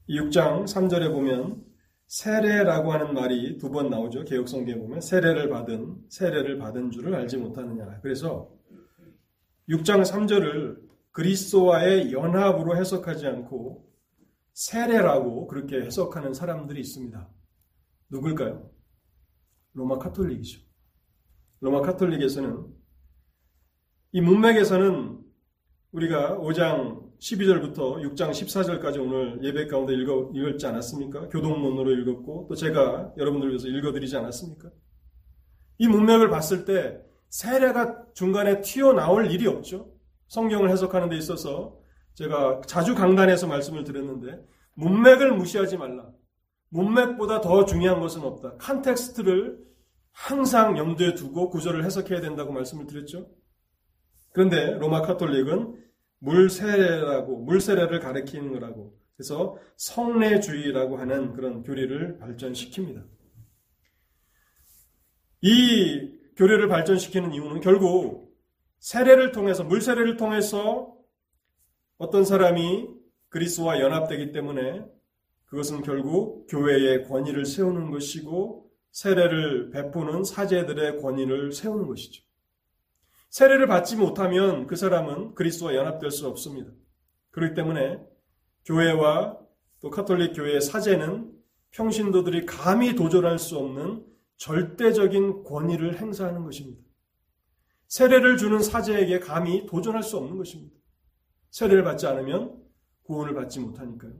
이 0.07 0.18
6장 0.18 0.64
3절에 0.64 1.12
보면 1.12 1.62
세례라고 2.07 2.92
하는 2.92 3.12
말이 3.12 3.59
두 3.59 3.70
번 3.70 3.90
나오죠. 3.90 4.24
개혁성경에 4.24 4.78
보면 4.80 5.01
세례를 5.03 5.51
받은 5.51 5.96
세례를 6.09 6.59
받은 6.59 6.90
줄을 6.90 7.14
알지 7.14 7.36
못하느냐. 7.36 8.01
그래서 8.01 8.51
6장 9.68 10.01
3절을 10.03 10.78
그리스도와의 11.12 12.12
연합으로 12.12 12.76
해석하지 12.76 13.26
않고 13.26 13.88
세례라고 14.59 15.46
그렇게 15.46 15.80
해석하는 15.82 16.34
사람들이 16.34 16.80
있습니다. 16.80 17.28
누굴까요? 18.11 18.68
로마 19.74 19.98
카톨릭이죠. 19.98 20.61
로마 21.61 21.80
카톨릭에서는 21.80 22.66
이 24.12 24.20
문맥에서는 24.20 25.20
우리가 25.92 26.38
5장 26.38 27.09
12절부터 27.20 28.02
6장 28.02 28.30
14절까지 28.30 29.00
오늘 29.00 29.38
예배 29.44 29.68
가운데 29.68 29.94
읽어, 29.94 30.32
읽었지 30.34 30.66
않았습니까? 30.66 31.28
교독문으로 31.28 31.92
읽었고 31.92 32.46
또 32.48 32.54
제가 32.56 33.14
여러분들 33.16 33.50
위해서 33.50 33.68
읽어드리지 33.68 34.16
않았습니까? 34.16 34.70
이 35.78 35.86
문맥을 35.86 36.30
봤을 36.30 36.64
때 36.64 37.00
세례가 37.28 38.06
중간에 38.12 38.61
튀어나올 38.62 39.30
일이 39.30 39.46
없죠. 39.46 39.94
성경을 40.26 40.68
해석하는 40.70 41.11
데 41.11 41.16
있어서 41.16 41.77
제가 42.18 42.62
자주 42.66 42.96
강단에서 42.96 43.46
말씀을 43.46 43.84
드렸는데 43.84 44.44
문맥을 44.74 45.36
무시하지 45.36 45.76
말라. 45.76 46.10
문맥보다 46.70 47.40
더 47.40 47.64
중요한 47.64 48.00
것은 48.00 48.22
없다. 48.22 48.56
context를 48.56 49.64
항상 50.10 50.76
염두에 50.76 51.14
두고 51.14 51.48
구절을 51.48 51.84
해석해야 51.84 52.20
된다고 52.20 52.52
말씀을 52.52 52.86
드렸죠. 52.86 53.30
그런데 54.32 54.76
로마 54.78 55.02
카톨릭은 55.02 55.80
물세례라고 56.18 57.38
물세례를 57.44 58.00
가리키는 58.00 58.52
거라고 58.52 58.98
그래서 59.16 59.56
성례주의라고 59.76 60.96
하는 60.96 61.34
그런 61.34 61.62
교리를 61.62 62.18
발전시킵니다. 62.18 63.04
이 65.42 66.18
교리를 66.34 66.66
발전시키는 66.66 67.32
이유는 67.32 67.60
결국 67.60 68.36
세례를 68.80 69.30
통해서 69.30 69.62
물세례를 69.62 70.16
통해서 70.16 70.97
어떤 71.99 72.24
사람이 72.24 72.88
그리스도와 73.28 73.80
연합되기 73.80 74.32
때문에 74.32 74.84
그것은 75.46 75.82
결국 75.82 76.46
교회의 76.49 77.05
권위를 77.09 77.44
세우는 77.44 77.90
것이고 77.90 78.70
세례를 78.92 79.70
베푸는 79.70 80.24
사제들의 80.24 81.01
권위를 81.01 81.53
세우는 81.53 81.88
것이죠. 81.88 82.22
세례를 83.30 83.66
받지 83.66 83.96
못하면 83.96 84.66
그 84.66 84.76
사람은 84.76 85.34
그리스도와 85.34 85.74
연합될 85.74 86.11
수 86.11 86.26
없습니다. 86.28 86.70
그렇기 87.30 87.55
때문에 87.55 87.99
교회와 88.64 89.38
또 89.80 89.90
카톨릭 89.90 90.34
교회의 90.34 90.61
사제는 90.61 91.32
평신도들이 91.72 92.46
감히 92.46 92.94
도전할 92.94 93.38
수 93.38 93.59
없는 93.59 94.05
절대적인 94.36 95.44
권위를 95.44 96.01
행사하는 96.01 96.44
것입니다. 96.44 96.80
세례를 97.88 98.36
주는 98.36 98.61
사제에게 98.61 99.18
감히 99.18 99.66
도전할 99.66 100.03
수 100.03 100.16
없는 100.16 100.36
것입니다. 100.36 100.76
세례를 101.51 101.84
받지 101.84 102.07
않으면 102.07 102.62
구원을 103.05 103.34
받지 103.34 103.61
못하니까요. 103.61 104.12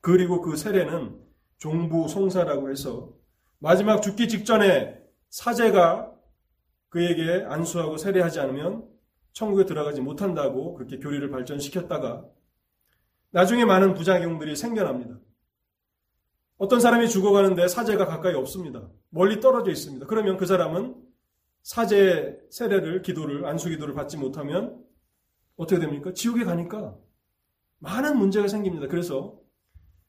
그리고 0.00 0.40
그 0.40 0.56
세례는 0.56 1.18
종부 1.58 2.08
송사라고 2.08 2.70
해서 2.70 3.12
마지막 3.58 4.00
죽기 4.00 4.28
직전에 4.28 5.00
사제가 5.30 6.12
그에게 6.90 7.44
안수하고 7.48 7.96
세례하지 7.96 8.40
않으면 8.40 8.86
천국에 9.32 9.64
들어가지 9.64 10.00
못한다고 10.00 10.74
그렇게 10.74 10.98
교리를 10.98 11.28
발전시켰다가 11.30 12.24
나중에 13.30 13.64
많은 13.64 13.94
부작용들이 13.94 14.54
생겨납니다. 14.54 15.18
어떤 16.56 16.78
사람이 16.78 17.08
죽어가는데 17.08 17.66
사제가 17.66 18.06
가까이 18.06 18.34
없습니다. 18.34 18.88
멀리 19.10 19.40
떨어져 19.40 19.70
있습니다. 19.72 20.06
그러면 20.06 20.36
그 20.36 20.46
사람은 20.46 20.94
사제 21.62 22.38
세례를 22.50 23.02
기도를 23.02 23.46
안수 23.46 23.70
기도를 23.70 23.94
받지 23.94 24.16
못하면 24.16 24.83
어떻게 25.56 25.80
됩니까? 25.80 26.12
지옥에 26.12 26.44
가니까 26.44 26.96
많은 27.78 28.18
문제가 28.18 28.48
생깁니다. 28.48 28.86
그래서 28.88 29.38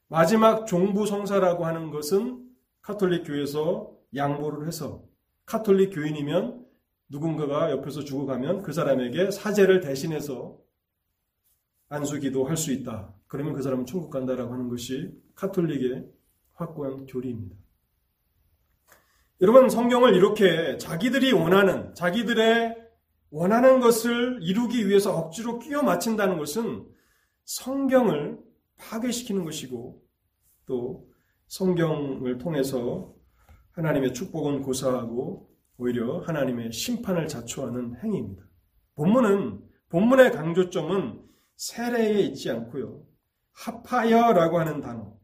마지막 0.08 0.66
종부 0.66 1.06
성사라고 1.06 1.66
하는 1.66 1.90
것은 1.90 2.44
카톨릭 2.82 3.24
교회에서 3.26 3.92
양보를 4.14 4.66
해서 4.66 5.04
카톨릭 5.44 5.94
교인이면 5.94 6.64
누군가가 7.08 7.70
옆에서 7.70 8.02
죽어가면 8.04 8.62
그 8.62 8.72
사람에게 8.72 9.30
사제를 9.30 9.80
대신해서 9.80 10.58
안수 11.88 12.18
기도 12.18 12.44
할 12.44 12.56
수 12.56 12.72
있다. 12.72 13.14
그러면 13.28 13.52
그 13.54 13.62
사람은 13.62 13.86
천국 13.86 14.10
간다라고 14.10 14.52
하는 14.52 14.68
것이 14.68 15.12
카톨릭의 15.34 16.08
확고한 16.54 17.06
교리입니다. 17.06 17.56
여러분 19.42 19.68
성경을 19.68 20.14
이렇게 20.14 20.78
자기들이 20.78 21.32
원하는 21.32 21.94
자기들의 21.94 22.85
원하는 23.30 23.80
것을 23.80 24.38
이루기 24.42 24.88
위해서 24.88 25.16
억지로 25.16 25.58
끼워 25.58 25.82
맞춘다는 25.82 26.38
것은 26.38 26.86
성경을 27.44 28.38
파괴시키는 28.76 29.44
것이고 29.44 30.02
또 30.66 31.08
성경을 31.48 32.38
통해서 32.38 33.14
하나님의 33.72 34.14
축복은 34.14 34.62
고사하고 34.62 35.50
오히려 35.78 36.20
하나님의 36.20 36.72
심판을 36.72 37.28
자초하는 37.28 37.96
행위입니다. 38.02 38.42
본문은 38.94 39.60
본문의 39.88 40.32
강조점은 40.32 41.22
세례에 41.56 42.20
있지 42.20 42.50
않고요. 42.50 43.02
합하여라고 43.52 44.58
하는 44.58 44.80
단어, 44.80 45.14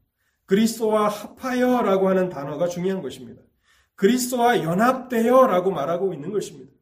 그리스도와 0.47 1.09
합하여라고 1.09 2.09
하는 2.09 2.29
단어가 2.29 2.69
중요한 2.69 3.03
것입니다. 3.03 3.43
그리스도와 3.95 4.63
연합되어라고 4.63 5.71
말하고 5.71 6.15
있는 6.15 6.33
것입니다. 6.33 6.73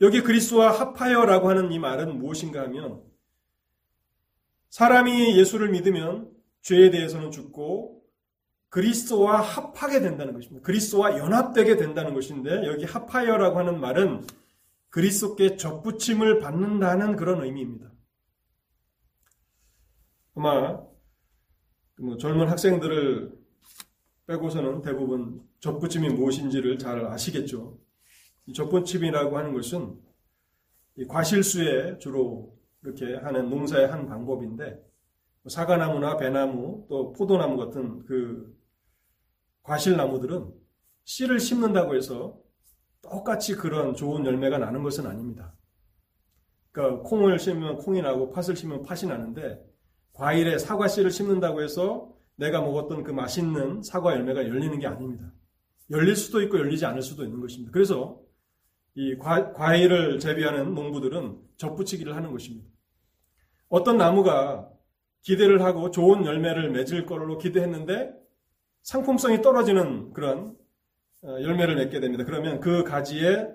여기 0.00 0.22
그리스도와 0.22 0.70
합하여라고 0.70 1.48
하는 1.48 1.72
이 1.72 1.78
말은 1.78 2.18
무엇인가 2.18 2.62
하면 2.62 3.02
사람이 4.68 5.38
예수를 5.38 5.70
믿으면 5.70 6.30
죄에 6.62 6.90
대해서는 6.90 7.30
죽고 7.30 8.02
그리스도와 8.68 9.40
합하게 9.40 10.00
된다는 10.00 10.34
것입니다. 10.34 10.64
그리스도와 10.64 11.16
연합되게 11.16 11.76
된다는 11.76 12.12
것인데 12.12 12.66
여기 12.66 12.84
합하여라고 12.84 13.58
하는 13.58 13.80
말은 13.80 14.26
그리스도께 14.90 15.56
접붙임을 15.56 16.40
받는다는 16.40 17.16
그런 17.16 17.42
의미입니다. 17.42 17.90
아마 20.34 20.80
뭐 21.98 22.16
젊은 22.18 22.48
학생들을 22.48 23.32
빼고서는 24.26 24.82
대부분 24.82 25.42
접붙임이 25.60 26.10
무엇인지를 26.10 26.78
잘 26.78 27.06
아시겠죠. 27.06 27.78
이 28.46 28.52
접붙임이라고 28.52 29.36
하는 29.36 29.52
것은 29.52 29.98
과실수에 31.08 31.98
주로 31.98 32.56
이렇게 32.82 33.16
하는 33.16 33.50
농사의 33.50 33.88
한 33.88 34.06
방법인데 34.06 34.64
뭐 35.42 35.50
사과나무나 35.50 36.16
배나무 36.16 36.86
또 36.88 37.12
포도나무 37.12 37.56
같은 37.56 38.04
그 38.06 38.56
과실나무들은 39.62 40.52
씨를 41.04 41.40
심는다고 41.40 41.94
해서 41.96 42.40
똑같이 43.02 43.54
그런 43.54 43.94
좋은 43.94 44.24
열매가 44.24 44.58
나는 44.58 44.82
것은 44.82 45.06
아닙니다. 45.06 45.54
그러니까 46.72 47.02
콩을 47.08 47.38
심으면 47.38 47.76
콩이 47.76 48.02
나고 48.02 48.30
팥을 48.30 48.56
심으면 48.56 48.82
팥이 48.82 49.06
나는데 49.06 49.64
과일에 50.12 50.58
사과 50.58 50.88
씨를 50.88 51.10
심는다고 51.10 51.62
해서 51.62 52.12
내가 52.36 52.60
먹었던 52.60 53.02
그 53.02 53.12
맛있는 53.12 53.82
사과 53.82 54.12
열매가 54.12 54.46
열리는 54.46 54.78
게 54.78 54.86
아닙니다. 54.86 55.32
열릴 55.90 56.16
수도 56.16 56.42
있고 56.42 56.58
열리지 56.58 56.84
않을 56.84 57.02
수도 57.02 57.24
있는 57.24 57.40
것입니다. 57.40 57.72
그래서 57.72 58.20
이 58.96 59.16
과, 59.18 59.52
과일을 59.52 60.18
재배하는 60.18 60.74
농부들은 60.74 61.38
접붙이기를 61.58 62.16
하는 62.16 62.32
것입니다. 62.32 62.66
어떤 63.68 63.98
나무가 63.98 64.70
기대를 65.20 65.62
하고 65.62 65.90
좋은 65.90 66.24
열매를 66.24 66.70
맺을 66.70 67.04
걸로 67.04 67.36
기대했는데 67.36 68.12
상품성이 68.82 69.42
떨어지는 69.42 70.12
그런 70.12 70.56
어, 71.22 71.28
열매를 71.42 71.76
맺게 71.76 72.00
됩니다. 72.00 72.24
그러면 72.24 72.60
그 72.60 72.84
가지에 72.84 73.48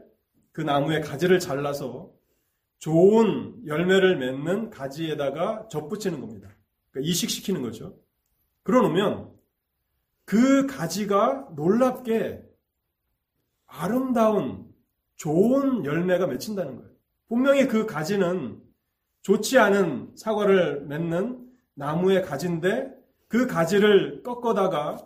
그 0.51 0.61
나무의 0.61 1.01
가지를 1.01 1.39
잘라서 1.39 2.11
좋은 2.77 3.65
열매를 3.65 4.17
맺는 4.17 4.69
가지에다가 4.69 5.67
접붙이는 5.69 6.19
겁니다. 6.19 6.49
그러니까 6.91 7.09
이식시키는 7.09 7.61
거죠. 7.61 7.95
그러놓으면 8.63 9.31
그 10.25 10.67
가지가 10.67 11.49
놀랍게 11.55 12.43
아름다운 13.65 14.70
좋은 15.22 15.86
열매가 15.86 16.26
맺힌다는 16.26 16.78
거예요. 16.78 16.89
분명히 17.28 17.67
그 17.67 17.86
가지는 17.86 18.59
좋지 19.22 19.59
않은 19.59 20.13
사과를 20.15 20.86
맺는 20.88 21.47
나무의 21.76 22.24
가지인데 22.24 22.91
그 23.28 23.45
가지를 23.45 24.24
꺾어다가 24.24 24.97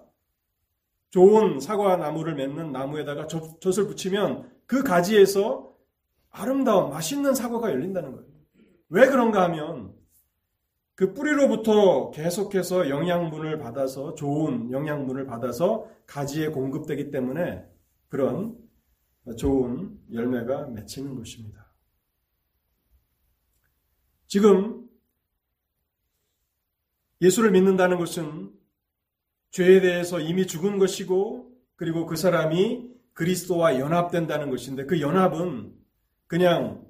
좋은 1.10 1.60
사과 1.60 1.98
나무를 1.98 2.36
맺는 2.36 2.72
나무에다가 2.72 3.28
젖을 3.28 3.88
붙이면 3.88 4.50
그 4.66 4.84
가지에서 4.84 5.74
아름다운 6.30 6.92
맛있는 6.92 7.36
사과가 7.36 7.70
열린다는 7.72 8.14
거예요. 8.14 8.26
왜 8.88 9.08
그런가 9.08 9.44
하면 9.44 9.94
그 10.96 11.14
뿌리로부터 11.14 12.12
계속해서 12.12 12.88
영양분을 12.88 13.58
받아서 13.58 14.16
좋은 14.16 14.72
영양분을 14.72 15.26
받아서 15.26 15.90
가지에 16.08 16.48
공급되기 16.48 17.12
때문에 17.12 17.66
그런 18.08 18.65
좋은 19.38 20.00
열매가 20.12 20.68
맺히는 20.68 21.16
것입니다. 21.16 21.74
지금 24.28 24.88
예수를 27.22 27.52
믿는다는 27.52 27.98
것은 27.98 28.54
죄에 29.52 29.82
대해서 29.82 30.20
이미 30.20 30.46
죽은 30.46 30.78
것이고 30.78 31.52
그리고 31.76 32.06
그 32.06 32.16
사람이 32.16 32.94
그리스도와 33.14 33.80
연합된다는 33.80 34.50
것인데 34.50 34.86
그 34.86 35.00
연합은 35.00 35.74
그냥 36.28 36.86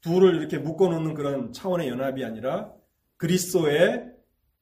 둘을 0.00 0.36
이렇게 0.36 0.58
묶어 0.58 0.88
놓는 0.88 1.14
그런 1.14 1.52
차원의 1.52 1.88
연합이 1.88 2.24
아니라 2.24 2.72
그리스도의 3.16 4.12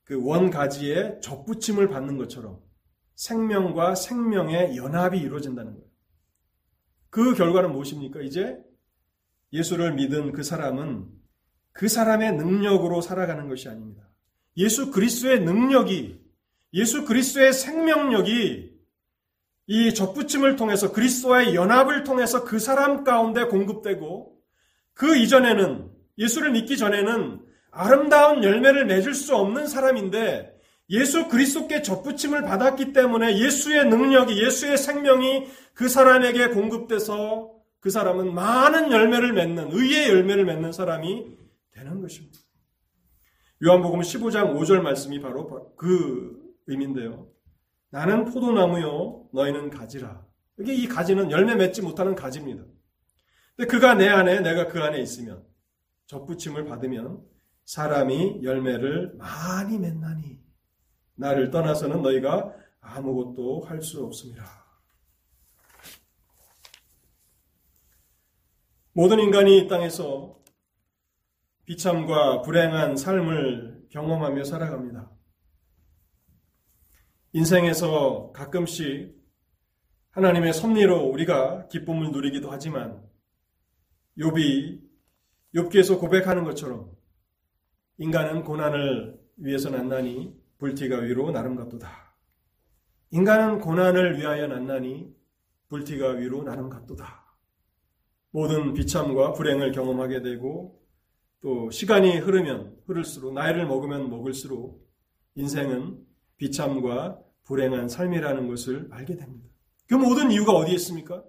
그 0.04 0.24
원가지에 0.24 1.20
접붙임을 1.20 1.88
받는 1.88 2.16
것처럼 2.16 2.60
생명과 3.14 3.94
생명의 3.94 4.76
연합이 4.76 5.18
이루어진다는 5.18 5.74
거예요. 5.74 5.93
그 7.14 7.32
결과는 7.32 7.70
무엇입니까? 7.70 8.22
이제 8.22 8.58
예수를 9.52 9.94
믿은 9.94 10.32
그 10.32 10.42
사람은 10.42 11.06
그 11.70 11.86
사람의 11.86 12.32
능력으로 12.32 13.00
살아가는 13.02 13.48
것이 13.48 13.68
아닙니다. 13.68 14.02
예수 14.56 14.90
그리스도의 14.90 15.44
능력이 15.44 16.20
예수 16.72 17.04
그리스도의 17.04 17.52
생명력이 17.52 18.74
이 19.68 19.94
접붙임을 19.94 20.56
통해서 20.56 20.90
그리스도와의 20.90 21.54
연합을 21.54 22.02
통해서 22.02 22.42
그 22.42 22.58
사람 22.58 23.04
가운데 23.04 23.44
공급되고 23.44 24.36
그 24.92 25.16
이전에는 25.16 25.92
예수를 26.18 26.50
믿기 26.50 26.76
전에는 26.76 27.40
아름다운 27.70 28.42
열매를 28.42 28.86
맺을 28.86 29.14
수 29.14 29.36
없는 29.36 29.68
사람인데 29.68 30.53
예수 30.90 31.28
그리스도께 31.28 31.82
접붙임을 31.82 32.42
받았기 32.42 32.92
때문에 32.92 33.38
예수의 33.38 33.86
능력이 33.86 34.42
예수의 34.42 34.76
생명이 34.76 35.46
그 35.72 35.88
사람에게 35.88 36.48
공급돼서 36.48 37.52
그 37.80 37.90
사람은 37.90 38.34
많은 38.34 38.92
열매를 38.92 39.32
맺는 39.32 39.72
의의 39.72 40.08
열매를 40.08 40.44
맺는 40.44 40.72
사람이 40.72 41.36
되는 41.72 42.00
것입니다. 42.00 42.38
요한복음 43.62 44.00
15장 44.00 44.54
5절 44.56 44.80
말씀이 44.80 45.20
바로 45.20 45.74
그 45.76 46.54
의미인데요. 46.66 47.28
나는 47.90 48.24
포도나무요, 48.24 49.28
너희는 49.32 49.70
가지라. 49.70 50.26
이게 50.58 50.74
이 50.74 50.86
가지는 50.88 51.30
열매 51.30 51.54
맺지 51.54 51.82
못하는 51.82 52.14
가지입니다. 52.14 52.64
근데 53.56 53.70
그가 53.70 53.94
내 53.94 54.08
안에, 54.08 54.40
내가 54.40 54.66
그 54.66 54.82
안에 54.82 55.00
있으면, 55.00 55.44
접붙임을 56.06 56.64
받으면 56.64 57.22
사람이 57.64 58.40
열매를 58.42 59.14
많이 59.16 59.78
맺나니, 59.78 60.43
나를 61.14 61.50
떠나서는 61.50 62.02
너희가 62.02 62.54
아무것도 62.80 63.62
할 63.62 63.80
수 63.82 64.04
없습니다. 64.04 64.64
모든 68.92 69.18
인간이 69.18 69.58
이 69.58 69.68
땅에서 69.68 70.38
비참과 71.64 72.42
불행한 72.42 72.96
삶을 72.96 73.86
경험하며 73.90 74.44
살아갑니다. 74.44 75.10
인생에서 77.32 78.30
가끔씩 78.32 79.16
하나님의 80.10 80.52
섭리로 80.52 81.06
우리가 81.06 81.66
기쁨을 81.68 82.12
누리기도 82.12 82.50
하지만 82.52 83.02
욥이 84.16 84.80
욥기에서 85.56 85.98
고백하는 85.98 86.44
것처럼 86.44 86.92
인간은 87.98 88.44
고난을 88.44 89.18
위해서 89.38 89.70
난나니 89.70 90.43
불티가 90.58 90.98
위로 90.98 91.30
나름 91.30 91.56
같도다. 91.56 92.14
인간은 93.10 93.60
고난을 93.60 94.18
위하여 94.18 94.46
난나니 94.46 95.14
불티가 95.68 96.10
위로 96.10 96.42
나름 96.42 96.68
같도다. 96.68 97.24
모든 98.30 98.72
비참과 98.74 99.32
불행을 99.32 99.72
경험하게 99.72 100.22
되고 100.22 100.80
또 101.40 101.70
시간이 101.70 102.18
흐르면 102.18 102.78
흐를수록 102.86 103.32
나이를 103.34 103.66
먹으면 103.66 104.10
먹을수록 104.10 104.84
인생은 105.36 105.98
비참과 106.36 107.20
불행한 107.44 107.88
삶이라는 107.88 108.48
것을 108.48 108.88
알게 108.90 109.16
됩니다. 109.16 109.48
그 109.86 109.94
모든 109.94 110.30
이유가 110.30 110.52
어디에 110.52 110.74
있습니까? 110.74 111.22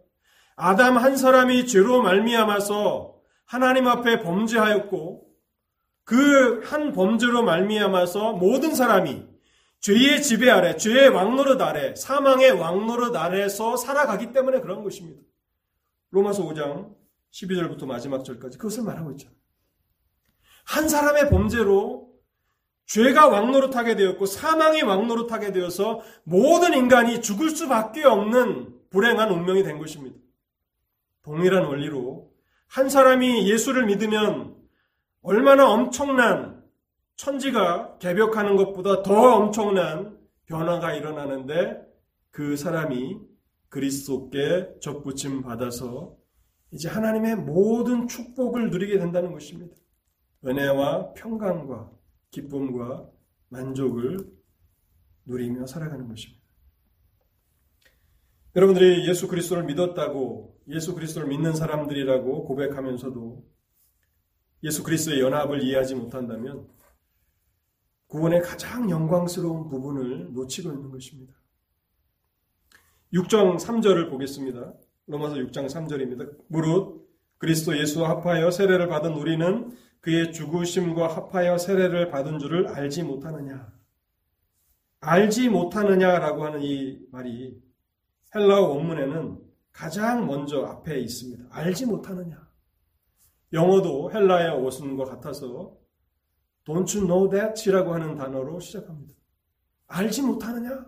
아담 0.55 0.97
한 0.97 1.17
사람이 1.17 1.67
죄로 1.67 2.01
말미암아서 2.01 3.15
하나님 3.45 3.87
앞에 3.87 4.21
범죄하였고 4.21 5.14
그 6.05 6.61
한 6.65 6.91
범죄로 6.91 7.43
말미암아서 7.43 8.33
모든 8.33 8.73
사람이 8.75 9.25
죄의 9.79 10.23
지배 10.23 10.49
아래, 10.49 10.77
죄의 10.77 11.09
왕노릇 11.09 11.61
아래, 11.61 11.95
사망의 11.95 12.51
왕노릇 12.51 13.15
아래서 13.15 13.77
살아가기 13.77 14.31
때문에 14.31 14.61
그런 14.61 14.83
것입니다. 14.83 15.21
로마서 16.09 16.43
5장 16.43 16.95
12절부터 17.31 17.85
마지막 17.85 18.23
절까지 18.23 18.57
그것을 18.57 18.83
말하고 18.83 19.11
있잖아요. 19.11 19.35
한 20.63 20.89
사람의 20.89 21.29
범죄로 21.29 22.09
죄가 22.87 23.27
왕노릇하게 23.27 23.95
되었고 23.95 24.25
사망이 24.25 24.81
왕노릇하게 24.81 25.51
되어서 25.51 26.01
모든 26.23 26.73
인간이 26.73 27.21
죽을 27.21 27.49
수밖에 27.49 28.03
없는 28.05 28.73
불행한 28.89 29.29
운명이 29.31 29.63
된 29.63 29.77
것입니다. 29.77 30.17
동일한 31.23 31.65
원리로 31.65 32.31
한 32.67 32.89
사람이 32.89 33.49
예수를 33.49 33.85
믿으면 33.85 34.54
얼마나 35.25 35.71
엄청난 35.71 36.63
천지가 37.15 37.97
개벽하는 37.97 38.55
것보다 38.57 39.01
더 39.01 39.37
엄청난 39.37 40.19
변화가 40.45 40.93
일어나는데 40.93 41.81
그 42.29 42.55
사람이 42.55 43.17
그리스도께 43.69 44.75
접붙임 44.81 45.41
받아서 45.41 46.15
이제 46.69 46.87
하나님의 46.87 47.37
모든 47.37 48.07
축복을 48.07 48.69
누리게 48.69 48.99
된다는 48.99 49.31
것입니다. 49.31 49.75
은혜와 50.45 51.13
평강과 51.13 51.91
기쁨과 52.29 53.09
만족을 53.49 54.19
누리며 55.25 55.65
살아가는 55.65 56.07
것입니다. 56.07 56.45
여러분들이 58.55 59.09
예수 59.09 59.27
그리스도를 59.27 59.63
믿었다고 59.63 60.55
예수 60.67 60.93
그리스도를 60.93 61.27
믿는 61.29 61.53
사람들이라고 61.53 62.45
고백하면서도 62.45 63.54
예수 64.65 64.83
그리스도의 64.83 65.21
연합을 65.21 65.61
이해하지 65.61 65.93
못한다면 65.93 66.67
구원의 68.07 68.41
가장 68.41 68.89
영광스러운 68.89 69.69
부분을 69.69 70.33
놓치고 70.33 70.71
있는 70.71 70.89
것입니다. 70.89 71.33
6장 73.13 73.59
3절을 73.59 74.09
보겠습니다. 74.09 74.73
로마서 75.05 75.35
6장 75.35 75.67
3절입니다. 75.67 76.35
무릇 76.47 77.05
그리스도 77.37 77.77
예수와 77.77 78.09
합하여 78.09 78.49
세례를 78.49 78.87
받은 78.87 79.13
우리는 79.13 79.77
그의 80.01 80.33
죽으심과 80.33 81.15
합하여 81.15 81.59
세례를 81.59 82.09
받은 82.09 82.39
줄을 82.39 82.67
알지 82.67 83.03
못하느냐. 83.03 83.71
알지 84.99 85.49
못하느냐라고 85.49 86.43
하는 86.43 86.63
이 86.63 87.05
말이 87.11 87.61
헬라어 88.33 88.61
원문에는 88.69 89.39
가장 89.71 90.25
먼저 90.25 90.63
앞에 90.63 90.99
있습니다. 90.99 91.45
알지 91.51 91.85
못하느냐. 91.85 92.44
영어도 93.53 94.11
헬라의 94.11 94.49
어순과 94.49 95.05
같아서 95.05 95.77
don't 96.65 96.97
you 96.97 97.07
know 97.07 97.29
that이라고 97.29 97.93
하는 97.93 98.15
단어로 98.15 98.59
시작합니다. 98.59 99.13
알지 99.87 100.23
못하느냐? 100.23 100.85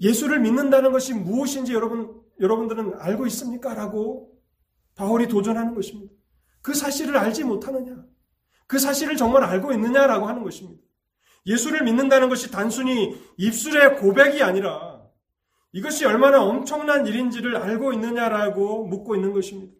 예수를 0.00 0.40
믿는다는 0.40 0.90
것이 0.90 1.14
무엇인지 1.14 1.74
여러분, 1.74 2.22
여러분들은 2.40 3.00
알고 3.00 3.26
있습니까? 3.26 3.74
라고 3.74 4.32
바울이 4.94 5.28
도전하는 5.28 5.74
것입니다. 5.74 6.12
그 6.60 6.74
사실을 6.74 7.16
알지 7.16 7.44
못하느냐? 7.44 8.04
그 8.66 8.78
사실을 8.78 9.16
정말 9.16 9.44
알고 9.44 9.72
있느냐라고 9.72 10.26
하는 10.26 10.42
것입니다. 10.42 10.82
예수를 11.44 11.82
믿는다는 11.84 12.28
것이 12.28 12.50
단순히 12.50 13.20
입술의 13.36 13.98
고백이 13.98 14.42
아니라 14.42 15.02
이것이 15.72 16.04
얼마나 16.04 16.42
엄청난 16.42 17.06
일인지를 17.06 17.56
알고 17.56 17.92
있느냐라고 17.92 18.86
묻고 18.86 19.16
있는 19.16 19.32
것입니다. 19.32 19.74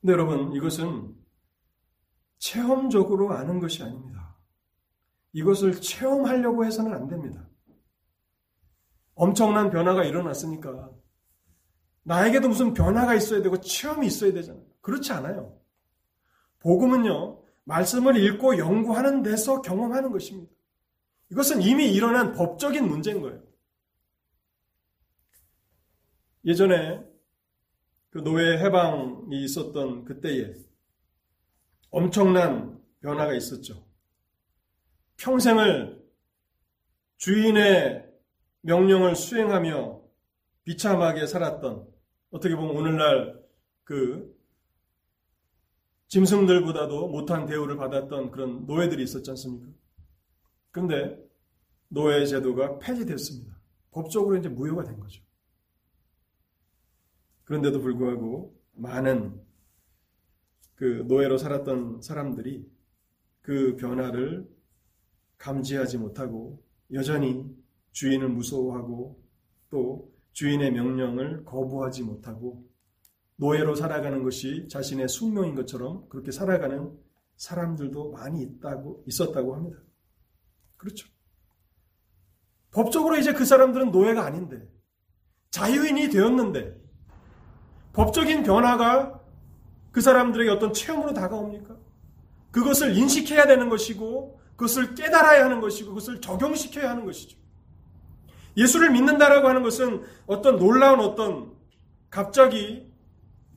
근데 0.00 0.12
여러분, 0.12 0.52
이것은 0.52 1.14
체험적으로 2.38 3.32
아는 3.32 3.60
것이 3.60 3.82
아닙니다. 3.82 4.36
이것을 5.32 5.80
체험하려고 5.80 6.64
해서는 6.64 6.92
안 6.92 7.06
됩니다. 7.06 7.48
엄청난 9.14 9.70
변화가 9.70 10.04
일어났으니까 10.04 10.90
나에게도 12.02 12.48
무슨 12.48 12.72
변화가 12.72 13.14
있어야 13.14 13.42
되고 13.42 13.60
체험이 13.60 14.06
있어야 14.06 14.32
되잖아요. 14.32 14.64
그렇지 14.80 15.12
않아요. 15.12 15.60
복음은요, 16.60 17.42
말씀을 17.64 18.16
읽고 18.16 18.58
연구하는 18.58 19.22
데서 19.22 19.60
경험하는 19.60 20.10
것입니다. 20.10 20.50
이것은 21.30 21.62
이미 21.62 21.92
일어난 21.92 22.32
법적인 22.32 22.88
문제인 22.88 23.20
거예요. 23.20 23.42
예전에 26.44 27.04
그 28.10 28.18
노예 28.18 28.58
해방이 28.58 29.44
있었던 29.44 30.04
그때에 30.04 30.54
엄청난 31.90 32.80
변화가 33.00 33.34
있었죠. 33.34 33.84
평생을 35.16 36.00
주인의 37.16 38.08
명령을 38.62 39.14
수행하며 39.14 40.00
비참하게 40.64 41.26
살았던 41.26 41.88
어떻게 42.30 42.54
보면 42.56 42.76
오늘날 42.76 43.40
그 43.84 44.36
짐승들보다도 46.08 47.08
못한 47.08 47.46
대우를 47.46 47.76
받았던 47.76 48.32
그런 48.32 48.66
노예들이 48.66 49.02
있었지 49.02 49.30
않습니까? 49.30 49.68
그런데 50.72 51.16
노예 51.88 52.24
제도가 52.26 52.78
폐지됐습니다. 52.78 53.56
법적으로 53.90 54.36
이제 54.36 54.48
무효가 54.48 54.84
된 54.84 54.98
거죠. 54.98 55.22
그런데도 57.50 57.80
불구하고 57.80 58.56
많은 58.74 59.42
그 60.76 61.04
노예로 61.08 61.36
살았던 61.36 62.00
사람들이 62.00 62.64
그 63.40 63.74
변화를 63.74 64.48
감지하지 65.36 65.98
못하고 65.98 66.64
여전히 66.92 67.44
주인을 67.90 68.28
무서워하고 68.28 69.20
또 69.68 70.14
주인의 70.30 70.70
명령을 70.70 71.44
거부하지 71.44 72.04
못하고 72.04 72.70
노예로 73.34 73.74
살아가는 73.74 74.22
것이 74.22 74.68
자신의 74.68 75.08
숙명인 75.08 75.56
것처럼 75.56 76.08
그렇게 76.08 76.30
살아가는 76.30 76.96
사람들도 77.34 78.12
많이 78.12 78.42
있다고 78.42 79.02
있었다고 79.08 79.56
합니다. 79.56 79.76
그렇죠. 80.76 81.08
법적으로 82.70 83.16
이제 83.16 83.32
그 83.32 83.44
사람들은 83.44 83.90
노예가 83.90 84.24
아닌데 84.24 84.68
자유인이 85.50 86.10
되었는데 86.10 86.89
법적인 87.92 88.42
변화가 88.42 89.20
그 89.92 90.00
사람들에게 90.00 90.50
어떤 90.50 90.72
체험으로 90.72 91.12
다가옵니까? 91.12 91.76
그것을 92.50 92.96
인식해야 92.96 93.46
되는 93.46 93.68
것이고 93.68 94.40
그것을 94.56 94.94
깨달아야 94.94 95.44
하는 95.44 95.60
것이고 95.60 95.90
그것을 95.90 96.20
적용시켜야 96.20 96.90
하는 96.90 97.04
것이죠. 97.04 97.38
예수를 98.56 98.90
믿는다라고 98.90 99.48
하는 99.48 99.62
것은 99.62 100.02
어떤 100.26 100.58
놀라운 100.58 101.00
어떤 101.00 101.52
갑자기 102.10 102.90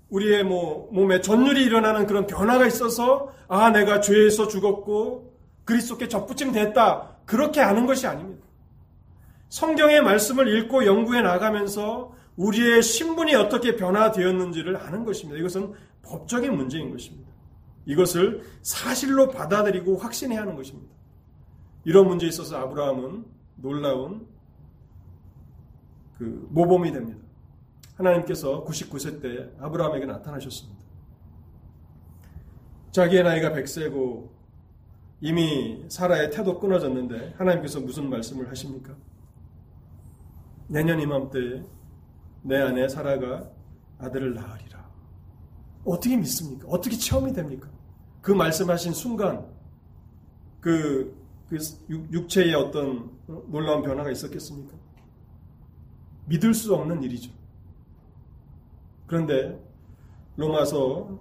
우리의 0.09 0.43
뭐 0.43 0.89
몸에 0.91 1.21
전율이 1.21 1.63
일어나는 1.63 2.05
그런 2.05 2.27
변화가 2.27 2.67
있어서 2.67 3.33
아 3.47 3.71
내가 3.71 3.99
죄에서 3.99 4.47
죽었고 4.47 5.33
그리스도께 5.65 6.07
접붙임 6.07 6.51
됐다 6.51 7.17
그렇게 7.25 7.61
아는 7.61 7.87
것이 7.87 8.05
아닙니다. 8.05 8.45
성경의 9.49 10.01
말씀을 10.03 10.55
읽고 10.55 10.85
연구해 10.85 11.21
나가면서 11.21 12.13
우리의 12.37 12.81
신분이 12.81 13.35
어떻게 13.35 13.75
변화되었는지를 13.75 14.77
아는 14.77 15.05
것입니다. 15.05 15.39
이것은 15.39 15.73
법적인 16.01 16.55
문제인 16.55 16.91
것입니다. 16.91 17.31
이것을 17.85 18.43
사실로 18.61 19.29
받아들이고 19.29 19.97
확신해야 19.97 20.41
하는 20.41 20.55
것입니다. 20.55 20.93
이런 21.85 22.07
문제에 22.07 22.29
있어서 22.29 22.57
아브라함은 22.57 23.25
놀라운 23.57 24.27
그 26.17 26.47
모범이 26.51 26.91
됩니다. 26.91 27.19
하나님께서 27.95 28.63
99세 28.63 29.21
때 29.21 29.51
아브라함에게 29.59 30.05
나타나셨습니다. 30.05 30.81
자기의 32.91 33.23
나이가 33.23 33.51
100세고 33.51 34.29
이미 35.21 35.85
사라의 35.89 36.31
태도 36.31 36.59
끊어졌는데 36.59 37.35
하나님께서 37.37 37.79
무슨 37.79 38.09
말씀을 38.09 38.49
하십니까? 38.49 38.95
내년 40.67 40.99
이맘때 40.99 41.63
내 42.43 42.57
아내 42.57 42.87
사라가 42.87 43.49
아들을 43.97 44.33
낳으리라. 44.33 44.83
어떻게 45.85 46.15
믿습니까? 46.17 46.67
어떻게 46.67 46.95
체험이 46.97 47.33
됩니까? 47.33 47.69
그 48.21 48.31
말씀하신 48.31 48.93
순간 48.93 49.45
그, 50.59 51.17
그 51.49 51.57
육체의 51.89 52.53
어떤 52.53 53.11
놀라운 53.47 53.81
변화가 53.81 54.11
있었겠습니까? 54.11 54.77
믿을 56.25 56.53
수 56.53 56.73
없는 56.73 57.03
일이죠. 57.03 57.31
그런데 59.07 59.61
로마서 60.37 61.19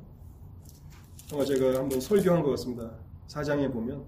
아마 1.33 1.45
제가 1.45 1.79
한번 1.79 2.01
설교한 2.01 2.43
것 2.43 2.51
같습니다. 2.51 2.91
사장에 3.27 3.69
보면 3.69 4.05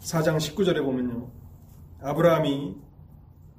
사장 0.00 0.38
19절에 0.38 0.82
보면요. 0.84 1.39
아브라함이 2.02 2.76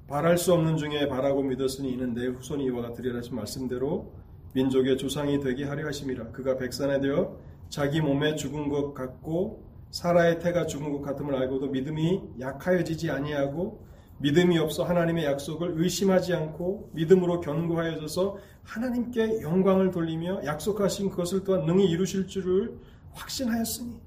바랄 0.07 0.37
수 0.37 0.53
없는 0.53 0.77
중에 0.77 1.07
바라고 1.07 1.43
믿었으니 1.43 1.91
이는 1.91 2.13
내 2.13 2.27
후손이 2.27 2.65
이와 2.65 2.81
같으리라 2.81 3.19
하신 3.19 3.35
말씀대로 3.35 4.11
민족의 4.53 4.97
조상이 4.97 5.39
되게 5.39 5.63
하려 5.63 5.87
하심이라. 5.87 6.31
그가 6.31 6.57
백산에 6.57 6.99
되어 6.99 7.37
자기 7.69 8.01
몸에 8.01 8.35
죽은 8.35 8.67
것 8.67 8.93
같고 8.93 9.63
사라의 9.91 10.39
태가 10.39 10.65
죽은 10.65 10.91
것 10.91 11.01
같음을 11.01 11.35
알고도 11.35 11.67
믿음이 11.67 12.21
약하여지지 12.39 13.09
아니하고 13.11 13.85
믿음이 14.17 14.57
없어 14.59 14.83
하나님의 14.83 15.25
약속을 15.25 15.73
의심하지 15.77 16.33
않고 16.33 16.91
믿음으로 16.93 17.39
견고하여져서 17.41 18.37
하나님께 18.63 19.41
영광을 19.41 19.91
돌리며 19.91 20.41
약속하신 20.45 21.09
그것을 21.09 21.43
또한 21.43 21.65
능히 21.65 21.85
이루실 21.85 22.27
줄을 22.27 22.77
확신하였으니. 23.13 23.99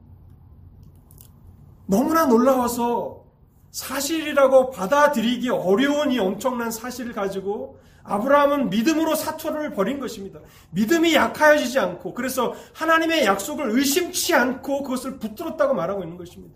너무나 1.86 2.26
놀라워서 2.26 3.23
사실이라고 3.74 4.70
받아들이기 4.70 5.48
어려운 5.50 6.12
이 6.12 6.18
엄청난 6.20 6.70
사실을 6.70 7.12
가지고 7.12 7.80
아브라함은 8.04 8.70
믿음으로 8.70 9.16
사투를 9.16 9.72
벌인 9.72 9.98
것입니다. 9.98 10.38
믿음이 10.70 11.14
약하여지지 11.14 11.80
않고 11.80 12.14
그래서 12.14 12.54
하나님의 12.72 13.24
약속을 13.24 13.70
의심치 13.70 14.32
않고 14.32 14.84
그것을 14.84 15.18
붙들었다고 15.18 15.74
말하고 15.74 16.04
있는 16.04 16.16
것입니다. 16.16 16.54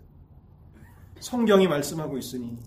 성경이 1.19 1.67
말씀하고 1.67 2.17
있으니 2.17 2.57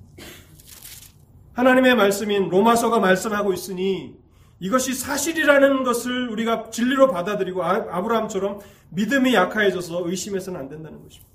하나님의 1.55 1.95
말씀인 1.95 2.51
로마서가 2.51 2.99
말씀하고 2.99 3.55
있으니 3.55 4.19
이것이 4.61 4.93
사실이라는 4.93 5.83
것을 5.83 6.29
우리가 6.29 6.69
진리로 6.69 7.11
받아들이고 7.11 7.65
아, 7.65 7.87
아브라함처럼 7.91 8.61
믿음이 8.91 9.33
약해져서 9.33 10.07
의심해서는 10.07 10.61
안 10.61 10.69
된다는 10.69 11.03
것입니다. 11.03 11.32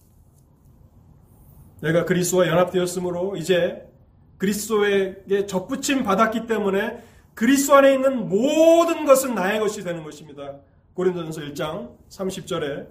내가 1.82 2.06
그리스도와 2.06 2.48
연합되었으므로 2.48 3.36
이제 3.38 3.88
그리스도에게 4.38 5.46
접붙임 5.46 6.04
받았기 6.04 6.48
때문에 6.48 7.04
그리스도 7.34 7.76
안에 7.76 7.94
있는 7.94 8.30
모든 8.30 9.06
것은 9.06 9.36
나의 9.36 9.60
것이 9.60 9.84
되는 9.84 10.04
것입니다. 10.04 10.58
고린도전서 10.94 11.42
1장 11.42 11.96
30절에 12.10 12.88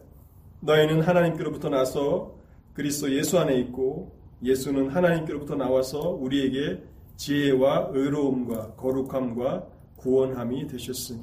너희는 0.61 1.03
하나님께로부터 1.03 1.69
나서 1.69 2.37
그리스도 2.75 3.13
예수 3.13 3.39
안에 3.39 3.59
있고 3.61 4.17
예수는 4.43 4.91
하나님께로부터 4.91 5.57
나와서 5.57 6.01
우리에게 6.11 6.83
지혜와 7.17 7.89
의로움과 7.93 8.75
거룩함과 8.75 9.67
구원함이 9.97 10.67
되셨으니 10.69 11.23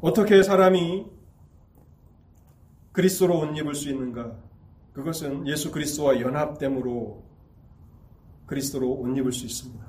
어떻게 0.00 0.42
사람이 0.42 1.06
그리스도로 2.92 3.38
옷 3.38 3.56
입을 3.56 3.74
수 3.74 3.88
있는가? 3.88 4.47
그것은 4.98 5.46
예수 5.46 5.70
그리스도와 5.70 6.20
연합됨으로 6.20 7.22
그리스도로 8.46 8.94
옷 8.94 9.16
입을 9.16 9.30
수 9.30 9.46
있습니다. 9.46 9.86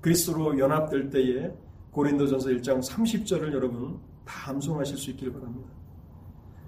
그리스도로 0.00 0.56
연합될 0.60 1.10
때에 1.10 1.52
고린도전서 1.90 2.50
1장 2.50 2.80
30절을 2.80 3.52
여러분 3.52 3.98
다 4.24 4.52
암송하실 4.52 4.96
수 4.96 5.10
있기를 5.10 5.32
바랍니다. 5.32 5.68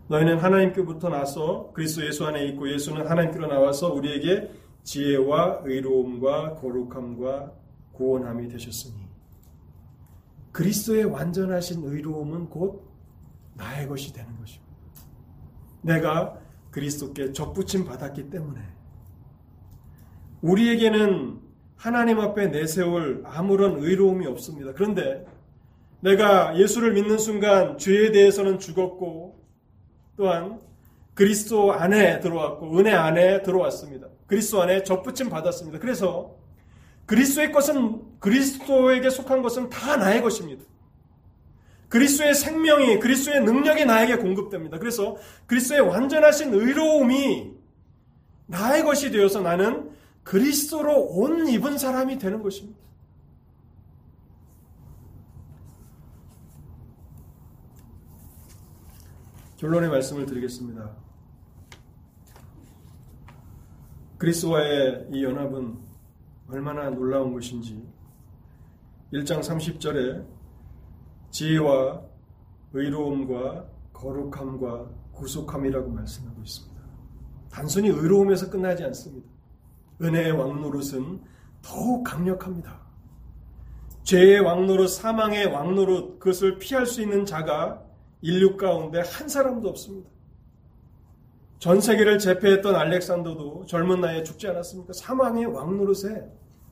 너희는 0.09 0.39
하나님께부터 0.39 1.11
나서 1.11 1.71
그리스도 1.73 2.05
예수 2.05 2.27
안에 2.27 2.45
있고 2.47 2.69
예수는 2.73 3.07
하나님께로 3.07 3.47
나와서 3.47 3.93
우리에게 3.93 4.51
지혜와 4.83 5.61
의로움과 5.63 6.57
거룩함과 6.57 7.53
구원함이 7.93 8.49
되셨으니 8.49 8.97
그리스도의 10.51 11.05
완전하신 11.05 11.85
의로움은 11.85 12.51
곧 12.51 12.91
나의 13.55 13.87
것이 13.87 14.13
되는 14.13 14.37
것입니다. 14.41 14.75
내가 15.83 16.50
그리스도께 16.71 17.33
접붙임 17.33 17.85
받았기 17.85 18.31
때문에 18.31 18.61
우리에게는 20.43 21.41
하나님 21.77 22.21
앞에 22.21 22.49
내세울 22.49 23.23
아무런 23.25 23.79
의로움이 23.79 24.27
없습니다. 24.27 24.73
그런데 24.75 25.25
내가 26.01 26.57
예수를 26.59 26.93
믿는 26.93 27.19
순간 27.19 27.79
죄에 27.79 28.13
대해서는 28.13 28.59
죽었고 28.59 29.41
또한 30.17 30.61
그리스도 31.15 31.73
안에 31.73 32.21
들어왔고 32.21 32.79
은혜 32.79 32.93
안에 32.93 33.43
들어왔습니다. 33.43 34.09
그리스도 34.27 34.63
안에 34.63 34.83
접붙임 34.83 35.29
받았습니다. 35.29 35.79
그래서 35.79 36.37
그리스도의 37.07 37.53
것은 37.53 38.19
그리스도에게 38.21 39.11
속한 39.11 39.43
것은 39.43 39.69
다 39.69 39.97
나의 39.97 40.23
것입니다. 40.23 40.65
그리스도의 41.91 42.35
생명이 42.35 43.01
그리스도의 43.01 43.43
능력이 43.43 43.85
나에게 43.85 44.17
공급됩니다. 44.17 44.79
그래서 44.79 45.17
그리스도의 45.47 45.81
완전하신 45.81 46.55
의로움이 46.55 47.53
나의 48.47 48.85
것이 48.85 49.11
되어서 49.11 49.41
나는 49.41 49.91
그리스도로 50.23 51.09
옷 51.17 51.49
입은 51.49 51.79
사람이 51.79 52.19
되는 52.19 52.43
것입니다. 52.43 52.79
결론의 59.57 59.91
말씀을 59.91 60.27
드리겠습니다. 60.27 60.91
그리스도와의 64.19 65.09
이 65.13 65.25
연합은 65.25 65.77
얼마나 66.49 66.89
놀라운 66.91 67.33
것인지 67.33 67.83
1장 69.13 69.41
30절에 69.41 70.40
지혜와 71.31 72.03
의로움과 72.73 73.67
거룩함과 73.93 74.91
구속함이라고 75.13 75.91
말씀하고 75.91 76.43
있습니다. 76.43 76.81
단순히 77.51 77.89
의로움에서 77.89 78.51
끝나지 78.51 78.85
않습니다. 78.85 79.29
은혜의 80.01 80.33
왕노릇은 80.33 81.21
더욱 81.63 82.05
강력합니다. 82.05 82.81
죄의 84.03 84.41
왕노릇, 84.41 84.89
사망의 84.89 85.47
왕노릇, 85.47 86.19
그것을 86.19 86.59
피할 86.59 86.87
수 86.87 87.03
있는 87.03 87.27
자가 87.27 87.85
인류 88.23 88.57
가운데 88.57 89.01
한 89.01 89.29
사람도 89.29 89.69
없습니다. 89.69 90.11
전 91.59 91.81
세계를 91.81 92.19
제패했던 92.19 92.75
알렉산더도 92.75 93.67
젊은 93.67 94.01
나이에 94.01 94.23
죽지 94.23 94.49
않았습니까? 94.49 94.95
사망의 94.95 95.47
왕노릇에 95.47 96.27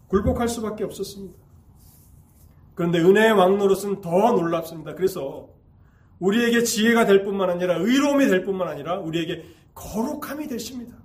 굴복할 0.08 0.48
수밖에 0.48 0.84
없었습니다. 0.84 1.38
그런데 2.78 3.00
은혜의 3.00 3.32
왕노릇은 3.32 4.02
더 4.02 4.10
놀랍습니다. 4.30 4.94
그래서 4.94 5.48
우리에게 6.20 6.62
지혜가 6.62 7.06
될 7.06 7.24
뿐만 7.24 7.50
아니라 7.50 7.74
의로움이 7.74 8.28
될 8.28 8.44
뿐만 8.44 8.68
아니라 8.68 9.00
우리에게 9.00 9.44
거룩함이 9.74 10.46
되십니다. 10.46 10.96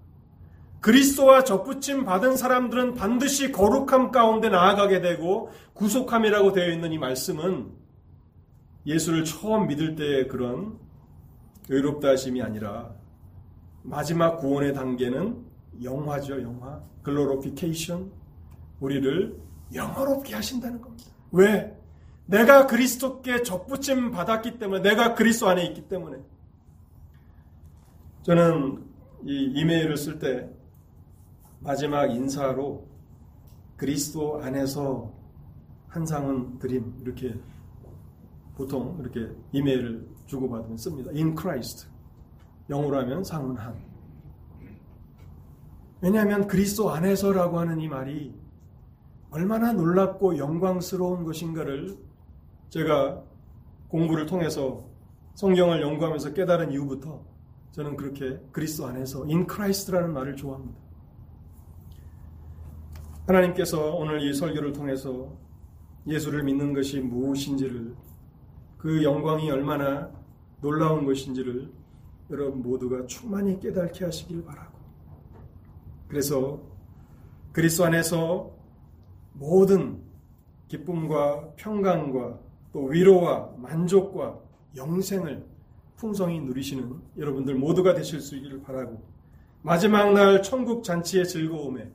그리스도와 0.82 1.44
접붙임 1.44 2.06
받은 2.06 2.38
사람들은 2.38 2.94
반드시 2.94 3.52
거룩함 3.52 4.12
가운데 4.12 4.50
나아가게 4.50 5.02
되고 5.02 5.50
구속함이라고 5.74 6.54
되어 6.54 6.70
있는 6.70 6.92
이 6.92 7.00
말씀은 7.00 7.72
예수를 8.86 9.26
처음 9.26 9.66
믿을 9.66 9.96
때의 9.96 10.28
그런 10.28 10.78
의롭다 11.70 12.10
하심이 12.10 12.44
아니라 12.44 12.94
마지막 13.82 14.38
구원의 14.38 14.76
단계는 14.76 15.44
영화죠, 15.82 16.40
영화. 16.44 16.84
글로로피케이션. 17.02 18.12
우리를 18.80 19.36
영화롭게 19.74 20.36
하신다는 20.36 20.80
겁니다. 20.80 21.12
왜? 21.34 21.78
내가 22.26 22.68
그리스도께 22.68 23.44
접붙임 23.44 24.12
받았기 24.12 24.60
때문에, 24.60 24.82
내가 24.82 25.14
그리스도 25.14 25.50
안에 25.50 25.66
있기 25.66 25.88
때문에. 25.88 26.18
저는 28.22 28.86
이 29.26 29.52
이메일을 29.56 29.98
쓸 29.98 30.20
때 30.20 30.50
마지막 31.60 32.06
인사로 32.06 32.88
그리스도 33.76 34.42
안에서 34.42 35.12
한 35.90 36.06
상은 36.06 36.58
드림 36.60 37.00
이렇게 37.02 37.36
보통 38.56 38.98
이렇게 39.02 39.30
이메일을 39.52 40.08
주고받으면 40.28 40.78
씁니다. 40.78 41.12
In 41.12 41.36
Christ. 41.38 41.88
영어로 42.70 42.98
하면 43.00 43.24
상은 43.24 43.58
한. 43.58 43.76
왜냐하면 46.02 46.48
그리스도 46.48 46.92
안에서라고 46.92 47.60
하는 47.60 47.80
이 47.80 47.88
말이 47.88 48.34
얼마나 49.34 49.74
놀랍고 49.74 50.38
영광스러운 50.38 51.24
것인가를 51.24 51.98
제가 52.70 53.24
공부를 53.88 54.28
통해서 54.28 54.86
성경을 55.34 55.82
연구하면서 55.82 56.34
깨달은 56.34 56.72
이후부터 56.72 57.20
저는 57.72 57.98
그렇게 57.98 58.40
그리스도 58.52 58.86
안에서 58.86 59.24
in 59.24 59.48
Christ라는 59.50 60.14
말을 60.14 60.36
좋아합니다. 60.36 60.80
하나님께서 63.26 63.96
오늘 63.96 64.22
이 64.22 64.36
설교를 64.36 64.72
통해서 64.72 65.34
예수를 66.06 66.44
믿는 66.44 66.74
것이 66.74 67.00
무엇인지를 67.00 67.96
그 68.78 69.04
영광이 69.04 69.50
얼마나 69.50 70.12
놀라운 70.62 71.06
것인지를 71.06 71.72
여러분 72.30 72.62
모두가 72.62 73.08
충만히 73.08 73.60
깨닫게 73.60 74.06
하시길 74.06 74.44
바라고 74.46 74.78
그래서 76.08 76.62
그리스도 77.52 77.86
안에서 77.86 78.53
모든 79.34 80.02
기쁨과 80.68 81.54
평강과 81.56 82.40
또 82.72 82.86
위로와 82.86 83.52
만족과 83.58 84.40
영생을 84.76 85.46
풍성히 85.96 86.40
누리시는 86.42 87.00
여러분들 87.18 87.56
모두가 87.56 87.94
되실 87.94 88.20
수 88.20 88.36
있기를 88.36 88.62
바라고 88.64 89.04
마지막 89.62 90.12
날 90.14 90.42
천국 90.42 90.84
잔치의 90.84 91.28
즐거움에 91.28 91.90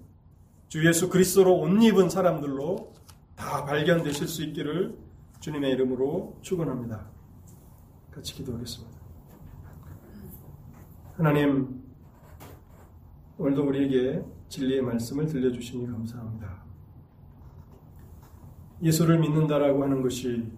주 0.68 0.86
예수 0.86 1.08
그리스도로 1.08 1.60
옷 1.60 1.82
입은 1.82 2.08
사람들로 2.08 2.92
다 3.34 3.64
발견되실 3.64 4.28
수 4.28 4.42
있기를 4.44 4.96
주님의 5.40 5.72
이름으로 5.72 6.38
축원합니다. 6.42 7.06
같이 8.10 8.34
기도하겠습니다. 8.34 8.98
하나님 11.16 11.82
오늘도 13.38 13.66
우리에게 13.66 14.24
진리의 14.48 14.82
말씀을 14.82 15.26
들려주시니 15.26 15.86
감사합니다. 15.86 16.67
예수를 18.82 19.18
믿는다라고 19.18 19.82
하는 19.82 20.02
것이 20.02 20.50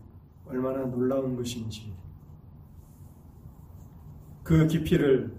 얼마나 0.47 0.85
놀라운 0.85 1.37
것인지, 1.37 1.93
그 4.43 4.67
깊이를, 4.67 5.33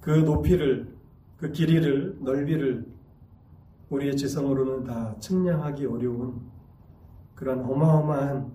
그 0.00 0.10
높이를, 0.10 0.94
그 1.38 1.50
길이를, 1.50 2.18
넓이를 2.20 2.86
우리의 3.88 4.16
지성으로는 4.16 4.84
다 4.84 5.16
측량하기 5.18 5.86
어려운 5.86 6.40
그런 7.34 7.60
어마어마한 7.60 8.52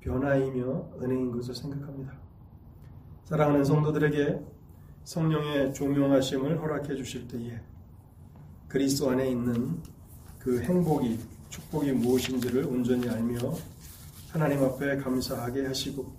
변화이며 0.00 0.90
은혜인 1.00 1.30
것을 1.30 1.54
생각합니다. 1.54 2.12
사랑하는 3.24 3.64
성도들에게 3.64 4.40
성령의 5.04 5.72
조명하심을 5.72 6.60
허락해 6.60 6.96
주실 6.96 7.28
때에 7.28 7.60
그리스도 8.68 9.10
안에 9.10 9.30
있는 9.30 9.80
그 10.38 10.60
행복이 10.60 11.18
축복이 11.48 11.92
무엇인지를 11.92 12.64
온전히 12.64 13.08
알며 13.08 13.54
하나님 14.30 14.62
앞에 14.62 14.98
감사하게 14.98 15.66
하시고 15.66 16.12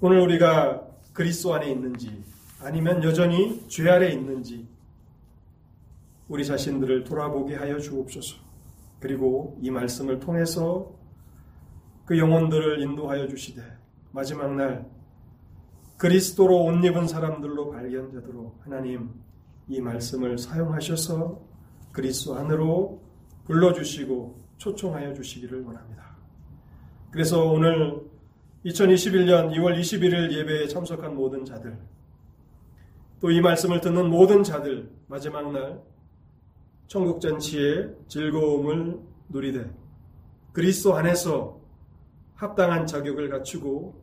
오늘 0.00 0.20
우리가 0.20 0.86
그리스도 1.12 1.54
안에 1.54 1.70
있는지 1.70 2.22
아니면 2.60 3.02
여전히 3.02 3.66
죄 3.68 3.88
아래 3.90 4.10
있는지 4.10 4.68
우리 6.28 6.46
자신들을 6.46 7.04
돌아보게 7.04 7.56
하여 7.56 7.78
주옵소서. 7.78 8.36
그리고 9.00 9.58
이 9.60 9.70
말씀을 9.70 10.20
통해서 10.20 10.92
그 12.06 12.18
영혼들을 12.18 12.80
인도하여 12.80 13.28
주시되 13.28 13.62
마지막 14.12 14.54
날 14.54 14.88
그리스도로 15.98 16.64
옷 16.64 16.84
입은 16.84 17.06
사람들로 17.06 17.70
발견되도록 17.70 18.60
하나님 18.64 19.10
이 19.68 19.80
말씀을 19.80 20.38
사용하셔서 20.38 21.40
그리스도 21.92 22.36
안으로 22.36 23.01
불러주시고 23.44 24.42
초청하여 24.58 25.14
주시기를 25.14 25.62
원합니다. 25.64 26.16
그래서 27.10 27.44
오늘 27.44 28.00
2021년 28.64 29.52
2월 29.56 29.78
21일 29.78 30.32
예배에 30.32 30.68
참석한 30.68 31.14
모든 31.14 31.44
자들, 31.44 31.76
또 33.20 33.30
이 33.30 33.40
말씀을 33.40 33.80
듣는 33.80 34.08
모든 34.10 34.42
자들, 34.42 34.90
마지막 35.06 35.52
날 35.52 35.80
천국잔치의 36.88 37.94
즐거움을 38.08 38.98
누리되 39.28 39.70
그리스도 40.52 40.94
안에서 40.94 41.60
합당한 42.34 42.86
자격을 42.86 43.28
갖추고 43.30 44.02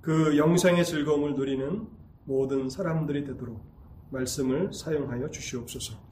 그 0.00 0.38
영생의 0.38 0.84
즐거움을 0.84 1.34
누리는 1.34 1.86
모든 2.24 2.68
사람들이 2.68 3.24
되도록 3.24 3.64
말씀을 4.10 4.72
사용하여 4.72 5.30
주시옵소서. 5.30 6.11